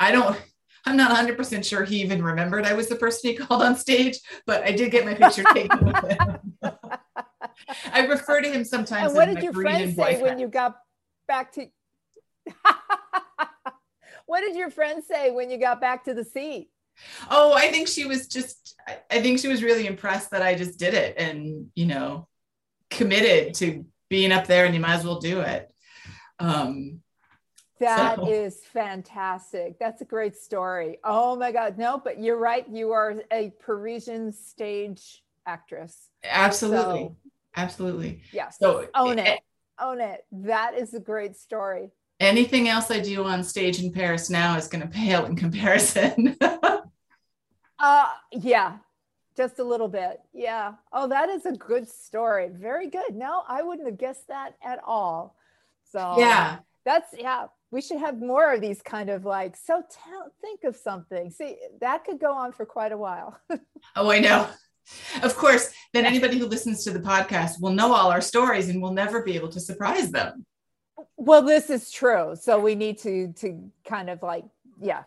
i 0.00 0.10
don't 0.12 0.40
i'm 0.86 0.96
not 0.96 1.10
100% 1.16 1.64
sure 1.64 1.84
he 1.84 2.00
even 2.02 2.22
remembered 2.22 2.64
i 2.64 2.72
was 2.74 2.88
the 2.88 2.96
person 2.96 3.30
he 3.30 3.36
called 3.36 3.62
on 3.62 3.76
stage 3.76 4.18
but 4.46 4.62
i 4.62 4.72
did 4.72 4.90
get 4.90 5.04
my 5.04 5.14
picture 5.14 5.44
taken 5.54 5.84
with 5.84 5.96
him 6.10 6.38
i 7.92 8.06
refer 8.06 8.40
to 8.40 8.50
him 8.50 8.64
sometimes 8.64 9.08
and 9.08 9.14
what 9.14 9.28
as 9.28 9.34
did 9.36 9.44
your 9.44 9.52
friends 9.52 9.94
say 9.96 10.20
when 10.22 10.38
you 10.38 10.48
got 10.48 10.76
back 11.28 11.52
to? 11.52 11.66
what 14.26 14.40
did 14.40 14.54
your 14.56 14.70
friends 14.70 15.06
say 15.06 15.30
when 15.30 15.50
you 15.50 15.58
got 15.58 15.80
back 15.80 16.04
to 16.04 16.14
the 16.14 16.24
seat? 16.24 16.68
oh 17.30 17.52
i 17.54 17.70
think 17.70 17.88
she 17.88 18.04
was 18.06 18.26
just 18.26 18.74
I- 18.86 18.98
i 19.10 19.20
think 19.20 19.38
she 19.38 19.48
was 19.48 19.62
really 19.62 19.86
impressed 19.86 20.30
that 20.30 20.42
i 20.42 20.54
just 20.54 20.78
did 20.78 20.94
it 20.94 21.16
and 21.18 21.66
you 21.74 21.86
know 21.86 22.26
committed 22.90 23.54
to 23.54 23.84
being 24.08 24.32
up 24.32 24.46
there 24.46 24.64
and 24.64 24.74
you 24.74 24.80
might 24.80 24.94
as 24.94 25.04
well 25.04 25.18
do 25.18 25.40
it 25.40 25.70
um 26.38 27.00
That 27.78 28.16
So- 28.16 28.30
is 28.30 28.64
fantastic. 28.64 29.78
That's 29.78 30.00
a 30.00 30.04
great 30.06 30.36
story. 30.36 30.98
Oh 31.04 31.36
my 31.36 31.52
God! 31.52 31.76
No, 31.78 31.98
but 32.02 32.18
you're 32.20 32.38
right. 32.38 32.66
You 32.68 32.92
are 32.92 33.22
a 33.32 33.50
Parisian 33.60 34.32
stage 34.32 35.22
actress. 35.46 36.08
absolutely 36.24 37.04
So, 37.04 37.16
absolutely 37.56 38.22
yes. 38.32 38.56
so 38.58 38.88
own 38.94 39.18
a- 39.18 39.22
it. 39.34 39.40
Own 39.78 40.00
it. 40.00 40.24
That 40.32 40.74
is 40.74 40.94
a 40.94 41.00
great 41.00 41.36
story. 41.36 41.90
anything 42.18 42.66
else 42.68 42.90
I 42.90 42.98
do 43.00 43.24
on 43.24 43.44
stage 43.44 43.78
in 43.82 43.92
Paris 43.92 44.30
now 44.30 44.56
is 44.56 44.68
going 44.68 44.80
to 44.82 44.88
pale 44.88 45.26
in 45.26 45.36
comparison. 45.36 46.36
Uh 47.78 48.06
yeah, 48.32 48.78
just 49.36 49.58
a 49.58 49.64
little 49.64 49.88
bit. 49.88 50.20
Yeah. 50.32 50.72
Oh, 50.92 51.08
that 51.08 51.28
is 51.28 51.44
a 51.44 51.52
good 51.52 51.86
story. 51.88 52.48
Very 52.50 52.88
good. 52.88 53.14
No, 53.14 53.42
I 53.46 53.62
wouldn't 53.62 53.86
have 53.86 53.98
guessed 53.98 54.28
that 54.28 54.54
at 54.64 54.80
all. 54.84 55.36
So 55.92 56.14
yeah. 56.18 56.58
that's 56.86 57.14
yeah. 57.18 57.46
We 57.70 57.80
should 57.80 57.98
have 57.98 58.20
more 58.20 58.54
of 58.54 58.60
these 58.60 58.80
kind 58.82 59.10
of 59.10 59.24
like. 59.24 59.56
So 59.56 59.82
tell, 59.90 60.32
think 60.40 60.64
of 60.64 60.76
something. 60.76 61.30
See, 61.30 61.56
that 61.80 62.04
could 62.04 62.20
go 62.20 62.32
on 62.32 62.52
for 62.52 62.64
quite 62.64 62.92
a 62.92 62.96
while. 62.96 63.38
Oh, 63.94 64.10
I 64.10 64.18
know. 64.18 64.48
Of 65.22 65.36
course, 65.36 65.70
then 65.92 66.04
anybody 66.04 66.38
who 66.38 66.46
listens 66.46 66.84
to 66.84 66.90
the 66.90 66.98
podcast 67.00 67.60
will 67.60 67.70
know 67.72 67.92
all 67.94 68.10
our 68.10 68.20
stories 68.20 68.68
and 68.68 68.82
we'll 68.82 68.92
never 68.92 69.22
be 69.22 69.34
able 69.34 69.48
to 69.50 69.60
surprise 69.60 70.10
them. 70.10 70.44
well, 71.16 71.42
this 71.42 71.70
is 71.70 71.90
true. 71.90 72.34
So 72.40 72.58
we 72.60 72.74
need 72.74 72.98
to 72.98 73.32
to 73.40 73.70
kind 73.84 74.10
of 74.10 74.22
like 74.22 74.44
yeah, 74.80 75.04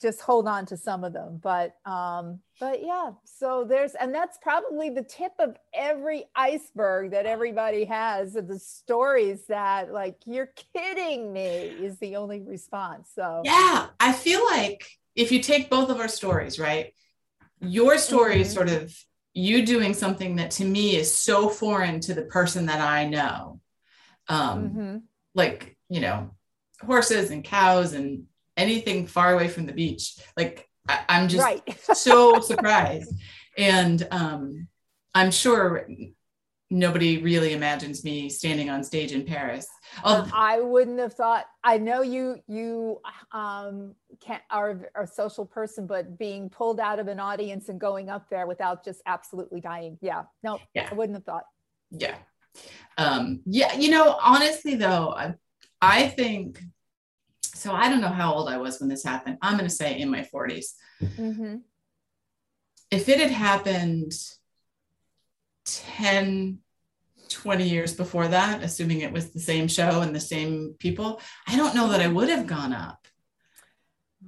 just 0.00 0.20
hold 0.20 0.46
on 0.46 0.66
to 0.66 0.76
some 0.76 1.04
of 1.04 1.12
them. 1.12 1.38
But 1.42 1.74
um, 1.84 2.40
but 2.60 2.82
yeah. 2.84 3.12
So 3.24 3.64
there's 3.68 3.94
and 3.94 4.14
that's 4.14 4.38
probably 4.42 4.90
the 4.90 5.02
tip 5.02 5.32
of 5.38 5.56
every 5.74 6.24
iceberg 6.34 7.10
that 7.12 7.26
everybody 7.26 7.84
has 7.84 8.36
of 8.36 8.48
the 8.48 8.58
stories 8.58 9.46
that 9.48 9.92
like 9.92 10.16
you're 10.26 10.50
kidding 10.74 11.32
me 11.32 11.76
is 11.80 11.98
the 11.98 12.16
only 12.16 12.40
response. 12.40 13.10
So 13.14 13.42
Yeah. 13.44 13.88
I 14.00 14.12
feel 14.12 14.44
like 14.44 14.86
if 15.14 15.32
you 15.32 15.42
take 15.42 15.70
both 15.70 15.90
of 15.90 15.98
our 16.00 16.08
stories, 16.08 16.58
right? 16.58 16.92
Your 17.60 17.98
story 17.98 18.40
is 18.40 18.48
Mhm. 18.48 18.54
sort 18.54 18.68
of 18.68 18.94
you 19.32 19.66
doing 19.66 19.92
something 19.92 20.36
that 20.36 20.50
to 20.52 20.64
me 20.64 20.96
is 20.96 21.14
so 21.14 21.48
foreign 21.48 22.00
to 22.00 22.14
the 22.14 22.22
person 22.22 22.66
that 22.66 22.80
I 22.80 23.06
know. 23.06 23.60
Um, 24.28 24.70
mhm. 24.70 25.02
like 25.34 25.76
you 25.88 26.00
know 26.00 26.30
horses 26.80 27.30
and 27.30 27.44
cows 27.44 27.92
and 27.92 28.24
anything 28.56 29.06
far 29.06 29.32
away 29.34 29.48
from 29.48 29.66
the 29.66 29.72
beach 29.72 30.16
like 30.36 30.68
I, 30.88 31.00
i'm 31.08 31.28
just 31.28 31.42
right. 31.44 31.62
so 31.94 32.40
surprised 32.52 33.12
and 33.58 34.06
um 34.10 34.68
i'm 35.14 35.30
sure 35.30 35.86
nobody 36.68 37.22
really 37.22 37.52
imagines 37.52 38.02
me 38.04 38.28
standing 38.28 38.70
on 38.70 38.82
stage 38.82 39.12
in 39.12 39.24
paris 39.24 39.66
I 40.04 40.60
wouldn't 40.60 40.98
have 40.98 41.14
thought. 41.14 41.46
I 41.64 41.78
know 41.78 42.02
you 42.02 42.36
you 42.48 43.00
um 43.32 43.94
can't 44.20 44.42
are 44.50 44.90
are 44.94 45.04
a 45.04 45.06
social 45.06 45.46
person, 45.46 45.86
but 45.86 46.18
being 46.18 46.50
pulled 46.50 46.80
out 46.80 46.98
of 46.98 47.08
an 47.08 47.18
audience 47.18 47.70
and 47.70 47.80
going 47.80 48.10
up 48.10 48.28
there 48.28 48.46
without 48.46 48.84
just 48.84 49.00
absolutely 49.06 49.60
dying. 49.62 49.96
Yeah, 50.02 50.24
no, 50.42 50.58
Yeah. 50.74 50.88
I 50.90 50.94
wouldn't 50.94 51.16
have 51.16 51.24
thought. 51.24 51.44
yeah 51.92 52.16
um 52.98 53.40
yeah 53.46 53.74
you 53.78 53.90
know 53.90 54.18
honestly 54.22 54.74
though 54.74 55.10
i, 55.16 55.34
I 55.80 56.08
think 56.08 56.60
so 57.56 57.72
i 57.72 57.88
don't 57.88 58.00
know 58.00 58.08
how 58.08 58.32
old 58.34 58.48
i 58.48 58.56
was 58.56 58.78
when 58.80 58.88
this 58.88 59.04
happened 59.04 59.38
i'm 59.42 59.56
going 59.56 59.68
to 59.68 59.74
say 59.74 59.98
in 59.98 60.10
my 60.10 60.22
40s 60.22 60.74
Mhm. 61.00 61.62
if 62.90 63.08
it 63.08 63.18
had 63.18 63.30
happened 63.30 64.12
10 65.64 66.58
20 67.28 67.68
years 67.68 67.92
before 67.94 68.28
that 68.28 68.62
assuming 68.62 69.00
it 69.00 69.12
was 69.12 69.30
the 69.30 69.40
same 69.40 69.66
show 69.68 70.00
and 70.02 70.14
the 70.14 70.20
same 70.20 70.74
people 70.78 71.20
i 71.48 71.56
don't 71.56 71.74
know 71.74 71.88
that 71.88 72.00
i 72.00 72.06
would 72.06 72.28
have 72.28 72.46
gone 72.46 72.72
up 72.72 73.06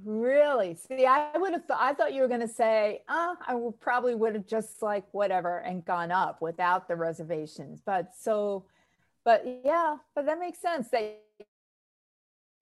Really? 0.05 0.75
See, 0.75 1.05
I 1.05 1.35
would 1.35 1.51
have 1.51 1.65
thought. 1.65 1.79
I 1.81 1.93
thought 1.93 2.13
you 2.13 2.21
were 2.21 2.27
going 2.29 2.39
to 2.41 2.47
say, 2.47 3.01
"Uh, 3.09 3.35
I 3.45 3.55
would 3.55 3.79
probably 3.81 4.15
would 4.15 4.33
have 4.35 4.47
just 4.47 4.81
like 4.81 5.03
whatever 5.11 5.57
and 5.59 5.83
gone 5.83 6.11
up 6.11 6.41
without 6.41 6.87
the 6.87 6.95
reservations." 6.95 7.81
But 7.85 8.15
so, 8.17 8.65
but 9.25 9.43
yeah, 9.65 9.97
but 10.15 10.25
that 10.27 10.39
makes 10.39 10.59
sense. 10.59 10.89
That 10.89 11.21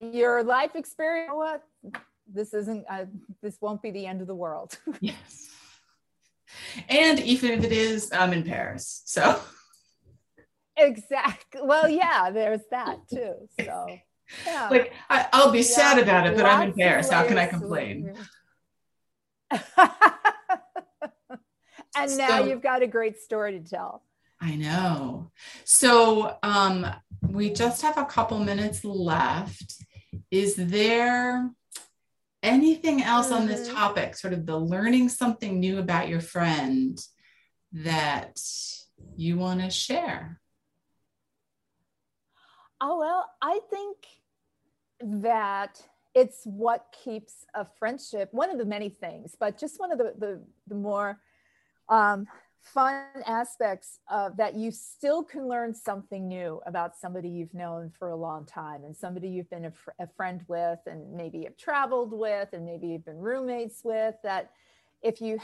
your 0.00 0.42
life 0.42 0.74
experience. 0.74 1.32
What? 1.34 1.62
This 2.32 2.54
isn't. 2.54 2.84
Uh, 2.88 3.06
this 3.42 3.56
won't 3.60 3.82
be 3.82 3.90
the 3.90 4.06
end 4.06 4.20
of 4.20 4.26
the 4.26 4.34
world. 4.34 4.78
yes 5.00 5.48
and 6.88 7.20
even 7.20 7.50
if 7.50 7.64
it 7.64 7.72
is 7.72 8.10
i'm 8.12 8.32
in 8.32 8.42
paris 8.42 9.02
so 9.04 9.40
exactly. 10.76 11.60
Well, 11.62 11.88
yeah, 11.88 12.30
there's 12.30 12.60
that 12.70 12.98
too. 13.10 13.34
So, 13.60 13.86
yeah. 14.46 14.68
like 14.70 14.92
I, 15.10 15.26
i'll 15.32 15.50
be 15.50 15.62
sad 15.62 15.98
about 15.98 16.26
it 16.26 16.36
but 16.36 16.44
i'm 16.44 16.68
in 16.68 16.74
paris 16.74 17.10
how 17.10 17.26
can 17.26 17.38
i 17.38 17.46
complain 17.46 18.14
and 19.50 19.60
now 22.16 22.38
So- 22.38 22.44
you've 22.46 22.62
got 22.62 22.82
a 22.82 22.86
great 22.86 23.18
story 23.18 23.58
to 23.58 23.68
tell. 23.68 24.02
I 24.40 24.54
know. 24.54 25.32
So 25.64 26.36
um, 26.44 26.86
we 27.26 27.50
just 27.50 27.82
have 27.82 27.98
a 27.98 28.04
couple 28.04 28.38
minutes 28.38 28.84
left. 28.84 29.82
Is 30.30 30.56
there 30.56 31.50
anything 32.42 33.02
else 33.02 33.30
on 33.32 33.46
this 33.46 33.66
mm-hmm. 33.66 33.76
topic, 33.76 34.16
sort 34.16 34.32
of 34.32 34.46
the 34.46 34.56
learning 34.56 35.08
something 35.08 35.58
new 35.58 35.78
about 35.78 36.08
your 36.08 36.20
friend 36.20 36.98
that 37.72 38.38
you 39.16 39.38
want 39.38 39.60
to 39.60 39.70
share? 39.70 40.40
Oh, 42.80 42.98
well, 42.98 43.28
I 43.42 43.60
think 43.70 43.96
that 45.00 45.82
it's 46.14 46.42
what 46.44 46.94
keeps 47.04 47.46
a 47.54 47.66
friendship, 47.78 48.28
one 48.32 48.50
of 48.50 48.58
the 48.58 48.64
many 48.64 48.88
things, 48.88 49.36
but 49.38 49.58
just 49.58 49.80
one 49.80 49.92
of 49.92 49.98
the, 49.98 50.14
the, 50.18 50.40
the 50.66 50.74
more 50.74 51.18
um, 51.88 52.26
fun 52.72 53.04
aspects 53.26 53.98
of 54.10 54.36
that 54.36 54.54
you 54.54 54.70
still 54.70 55.22
can 55.22 55.48
learn 55.48 55.74
something 55.74 56.28
new 56.28 56.60
about 56.66 56.96
somebody 56.96 57.28
you've 57.28 57.54
known 57.54 57.90
for 57.98 58.10
a 58.10 58.16
long 58.16 58.44
time 58.44 58.84
and 58.84 58.96
somebody 58.96 59.28
you've 59.28 59.50
been 59.50 59.66
a, 59.66 59.70
fr- 59.70 59.90
a 59.98 60.06
friend 60.06 60.44
with 60.48 60.78
and 60.86 61.12
maybe 61.12 61.44
have 61.44 61.56
traveled 61.56 62.12
with 62.12 62.48
and 62.52 62.64
maybe 62.64 62.88
you've 62.88 63.04
been 63.04 63.18
roommates 63.18 63.82
with 63.84 64.14
that 64.22 64.50
if 65.02 65.20
you 65.20 65.38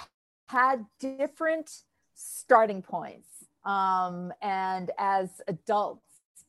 had 0.48 0.84
different 1.00 1.70
starting 2.14 2.82
points 2.82 3.28
um, 3.64 4.32
and 4.42 4.90
as 4.98 5.40
adults 5.48 6.02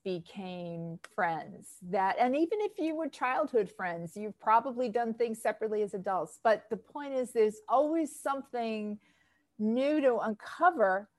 became 0.03 0.99
friends 1.15 1.77
that 1.81 2.15
and 2.19 2.35
even 2.35 2.59
if 2.61 2.73
you 2.77 2.95
were 2.95 3.07
childhood 3.07 3.71
friends 3.75 4.15
you've 4.15 4.39
probably 4.39 4.87
done 4.87 5.13
things 5.13 5.41
separately 5.41 5.81
as 5.81 5.95
adults 5.95 6.39
but 6.43 6.65
the 6.69 6.77
point 6.77 7.13
is 7.13 7.31
there's 7.31 7.61
always 7.67 8.15
something 8.15 8.99
new 9.59 10.01
to 10.01 10.17
uncover 10.17 11.09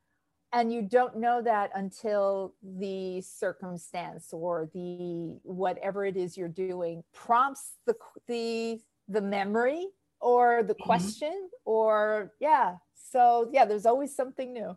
and 0.53 0.73
you 0.73 0.83
don't 0.83 1.17
know 1.17 1.43
that 1.43 1.71
until 1.75 2.55
the 2.63 3.21
circumstance 3.21 4.29
or 4.33 4.71
the 4.73 5.39
whatever 5.43 6.05
it 6.05 6.17
is 6.17 6.37
you're 6.37 6.49
doing 6.49 7.03
prompts 7.13 7.75
the 7.87 7.95
the 8.29 8.81
the 9.09 9.21
memory 9.21 9.87
or 10.21 10.63
the 10.63 10.75
mm-hmm. 10.75 10.83
question 10.85 11.51
or 11.65 12.33
yeah. 12.41 12.77
So 13.11 13.51
yeah 13.53 13.65
there's 13.65 13.87
always 13.87 14.15
something 14.15 14.53
new. 14.53 14.77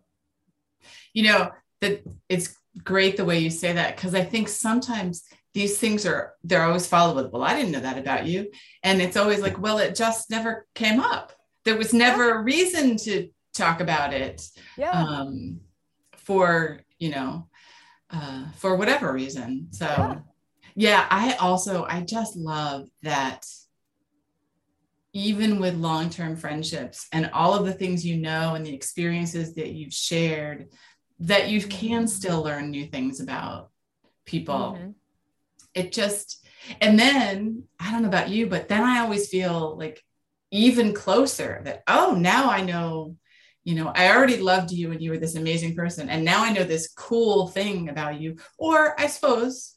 You 1.14 1.24
know 1.24 1.52
that 1.82 2.04
it's 2.28 2.58
great 2.84 3.18
the 3.18 3.26
way 3.26 3.40
you 3.40 3.50
say 3.50 3.74
that 3.74 3.96
because 3.96 4.14
i 4.14 4.24
think 4.24 4.48
sometimes 4.48 5.24
these 5.54 5.78
things 5.78 6.06
are 6.06 6.34
they're 6.44 6.64
always 6.64 6.88
followed 6.88 7.16
with 7.16 7.32
well 7.32 7.44
i 7.44 7.56
didn't 7.56 7.72
know 7.72 7.80
that 7.80 7.98
about 7.98 8.26
you. 8.26 8.50
And 8.84 9.02
it's 9.02 9.18
always 9.18 9.42
like 9.42 9.60
well 9.60 9.78
it 9.80 9.96
just 9.96 10.30
never 10.30 10.68
came 10.76 11.00
up. 11.00 11.34
There 11.66 11.78
was 11.78 11.94
never 11.94 12.32
a 12.32 12.44
reason 12.44 12.98
to 12.98 13.30
talk 13.60 13.82
about 13.82 14.14
it 14.14 14.42
yeah. 14.78 14.92
um, 14.92 15.60
for 16.16 16.80
you 16.98 17.10
know 17.10 17.48
uh, 18.10 18.46
for 18.56 18.76
whatever 18.76 19.12
reason 19.14 19.68
so 19.72 19.86
yeah. 19.86 20.20
yeah 20.76 21.08
i 21.10 21.34
also 21.34 21.86
i 21.86 22.02
just 22.02 22.36
love 22.36 22.88
that 23.04 23.46
even 25.14 25.60
with 25.60 25.76
long-term 25.76 26.36
friendships 26.36 27.08
and 27.12 27.30
all 27.34 27.54
of 27.54 27.66
the 27.66 27.74
things 27.74 28.06
you 28.06 28.18
know 28.18 28.56
and 28.56 28.66
the 28.66 28.74
experiences 28.74 29.56
that 29.56 29.72
you've 29.72 29.94
shared 29.94 30.68
that 31.20 31.50
you 31.50 31.62
can 31.62 32.08
still 32.08 32.42
learn 32.42 32.70
new 32.70 32.86
things 32.86 33.20
about 33.20 33.70
people 34.26 34.78
mm-hmm. 34.78 34.92
it 35.74 35.92
just 35.92 36.46
and 36.82 36.98
then 37.00 37.64
i 37.80 37.92
don't 37.92 38.04
know 38.04 38.08
about 38.08 38.30
you 38.30 38.48
but 38.48 38.68
then 38.68 38.84
i 38.84 39.00
always 39.00 39.28
feel 39.30 39.78
like 39.78 40.02
even 40.52 40.94
closer 40.94 41.62
that 41.64 41.84
oh 41.88 42.16
now 42.18 42.50
i 42.50 42.62
know 42.62 43.16
you 43.70 43.76
know, 43.76 43.92
I 43.94 44.10
already 44.10 44.38
loved 44.38 44.72
you 44.72 44.92
and 44.92 45.00
you 45.00 45.12
were 45.12 45.20
this 45.20 45.36
amazing 45.36 45.76
person. 45.76 46.10
And 46.10 46.26
now 46.26 46.44
I 46.44 46.52
know 46.52 46.64
this 46.64 46.92
cool 46.98 47.50
thing 47.50 47.90
about 47.90 48.20
you, 48.20 48.38
or 48.58 49.00
I 49.00 49.06
suppose 49.06 49.76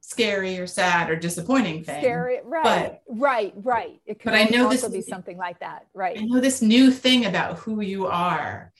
scary 0.00 0.58
or 0.58 0.66
sad 0.66 1.08
or 1.08 1.14
disappointing 1.14 1.84
thing. 1.84 2.00
Scary, 2.02 2.40
right, 2.42 2.64
but, 2.64 3.02
right, 3.06 3.52
right. 3.54 4.00
It 4.04 4.18
could 4.18 4.32
but 4.32 4.34
I 4.34 4.44
know 4.46 4.64
also 4.64 4.88
this 4.88 5.06
be 5.06 5.08
something 5.08 5.38
like 5.38 5.60
that, 5.60 5.86
right? 5.94 6.18
I 6.18 6.22
know 6.24 6.40
this 6.40 6.60
new 6.60 6.90
thing 6.90 7.24
about 7.24 7.58
who 7.58 7.80
you 7.80 8.08
are. 8.08 8.72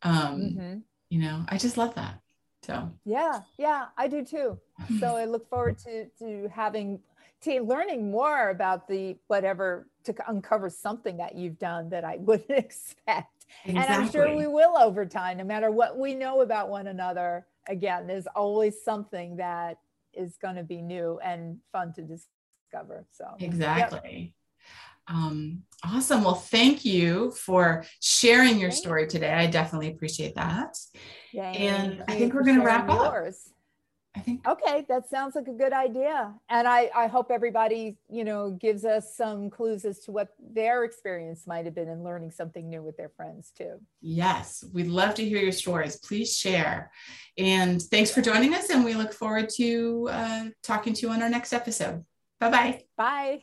Um, 0.00 0.40
mm-hmm. 0.40 0.78
You 1.10 1.20
know, 1.20 1.44
I 1.46 1.58
just 1.58 1.76
love 1.76 1.94
that. 1.96 2.18
So 2.62 2.90
yeah, 3.04 3.40
yeah, 3.58 3.88
I 3.98 4.08
do 4.08 4.24
too. 4.24 4.58
So 5.00 5.16
I 5.16 5.26
look 5.26 5.50
forward 5.50 5.78
to 5.80 6.06
to 6.20 6.48
having 6.50 7.00
to 7.42 7.60
learning 7.60 8.10
more 8.10 8.48
about 8.48 8.88
the 8.88 9.18
whatever 9.26 9.86
to 10.16 10.30
uncover 10.30 10.68
something 10.68 11.16
that 11.18 11.36
you've 11.36 11.58
done 11.58 11.88
that 11.90 12.04
I 12.04 12.16
wouldn't 12.20 12.50
expect. 12.50 13.46
Exactly. 13.64 13.94
And 13.94 14.04
I'm 14.04 14.10
sure 14.10 14.36
we 14.36 14.46
will 14.46 14.76
over 14.76 15.06
time, 15.06 15.38
no 15.38 15.44
matter 15.44 15.70
what 15.70 15.98
we 15.98 16.14
know 16.14 16.42
about 16.42 16.68
one 16.68 16.88
another. 16.88 17.46
Again, 17.68 18.06
there's 18.06 18.26
always 18.34 18.82
something 18.82 19.36
that 19.36 19.78
is 20.12 20.36
going 20.36 20.56
to 20.56 20.62
be 20.62 20.80
new 20.80 21.18
and 21.22 21.58
fun 21.70 21.92
to 21.94 22.02
discover. 22.02 23.06
So, 23.12 23.26
exactly. 23.38 24.34
Yep. 25.08 25.16
Um, 25.16 25.62
awesome. 25.84 26.22
Well, 26.24 26.34
thank 26.34 26.84
you 26.84 27.30
for 27.32 27.84
sharing 28.00 28.58
your 28.58 28.70
story 28.70 29.06
today. 29.06 29.32
I 29.32 29.46
definitely 29.46 29.88
appreciate 29.88 30.34
that. 30.34 30.76
and 31.34 32.04
I 32.08 32.18
think 32.18 32.34
we're 32.34 32.44
going 32.44 32.58
to 32.58 32.64
wrap 32.64 32.88
yours. 32.88 33.46
up. 33.46 33.57
I 34.18 34.20
think 34.20 34.48
okay, 34.48 34.84
that 34.88 35.08
sounds 35.08 35.36
like 35.36 35.46
a 35.46 35.52
good 35.52 35.72
idea. 35.72 36.34
And 36.48 36.66
I, 36.66 36.90
I 36.94 37.06
hope 37.06 37.30
everybody, 37.30 37.98
you 38.10 38.24
know, 38.24 38.50
gives 38.50 38.84
us 38.84 39.14
some 39.16 39.48
clues 39.48 39.84
as 39.84 40.00
to 40.00 40.12
what 40.12 40.30
their 40.52 40.82
experience 40.82 41.46
might 41.46 41.66
have 41.66 41.74
been 41.74 41.88
in 41.88 42.02
learning 42.02 42.32
something 42.32 42.68
new 42.68 42.82
with 42.82 42.96
their 42.96 43.10
friends 43.10 43.52
too. 43.56 43.80
Yes, 44.00 44.64
we'd 44.72 44.88
love 44.88 45.14
to 45.14 45.24
hear 45.24 45.38
your 45.38 45.52
stories. 45.52 45.96
Please 45.96 46.36
share. 46.36 46.90
And 47.36 47.80
thanks 47.80 48.10
for 48.10 48.22
joining 48.22 48.54
us. 48.54 48.70
And 48.70 48.84
we 48.84 48.94
look 48.94 49.12
forward 49.12 49.48
to 49.56 50.08
uh, 50.10 50.44
talking 50.64 50.94
to 50.94 51.06
you 51.06 51.12
on 51.12 51.22
our 51.22 51.30
next 51.30 51.52
episode. 51.52 52.04
Bye-bye. 52.40 52.82
Bye. 52.96 53.42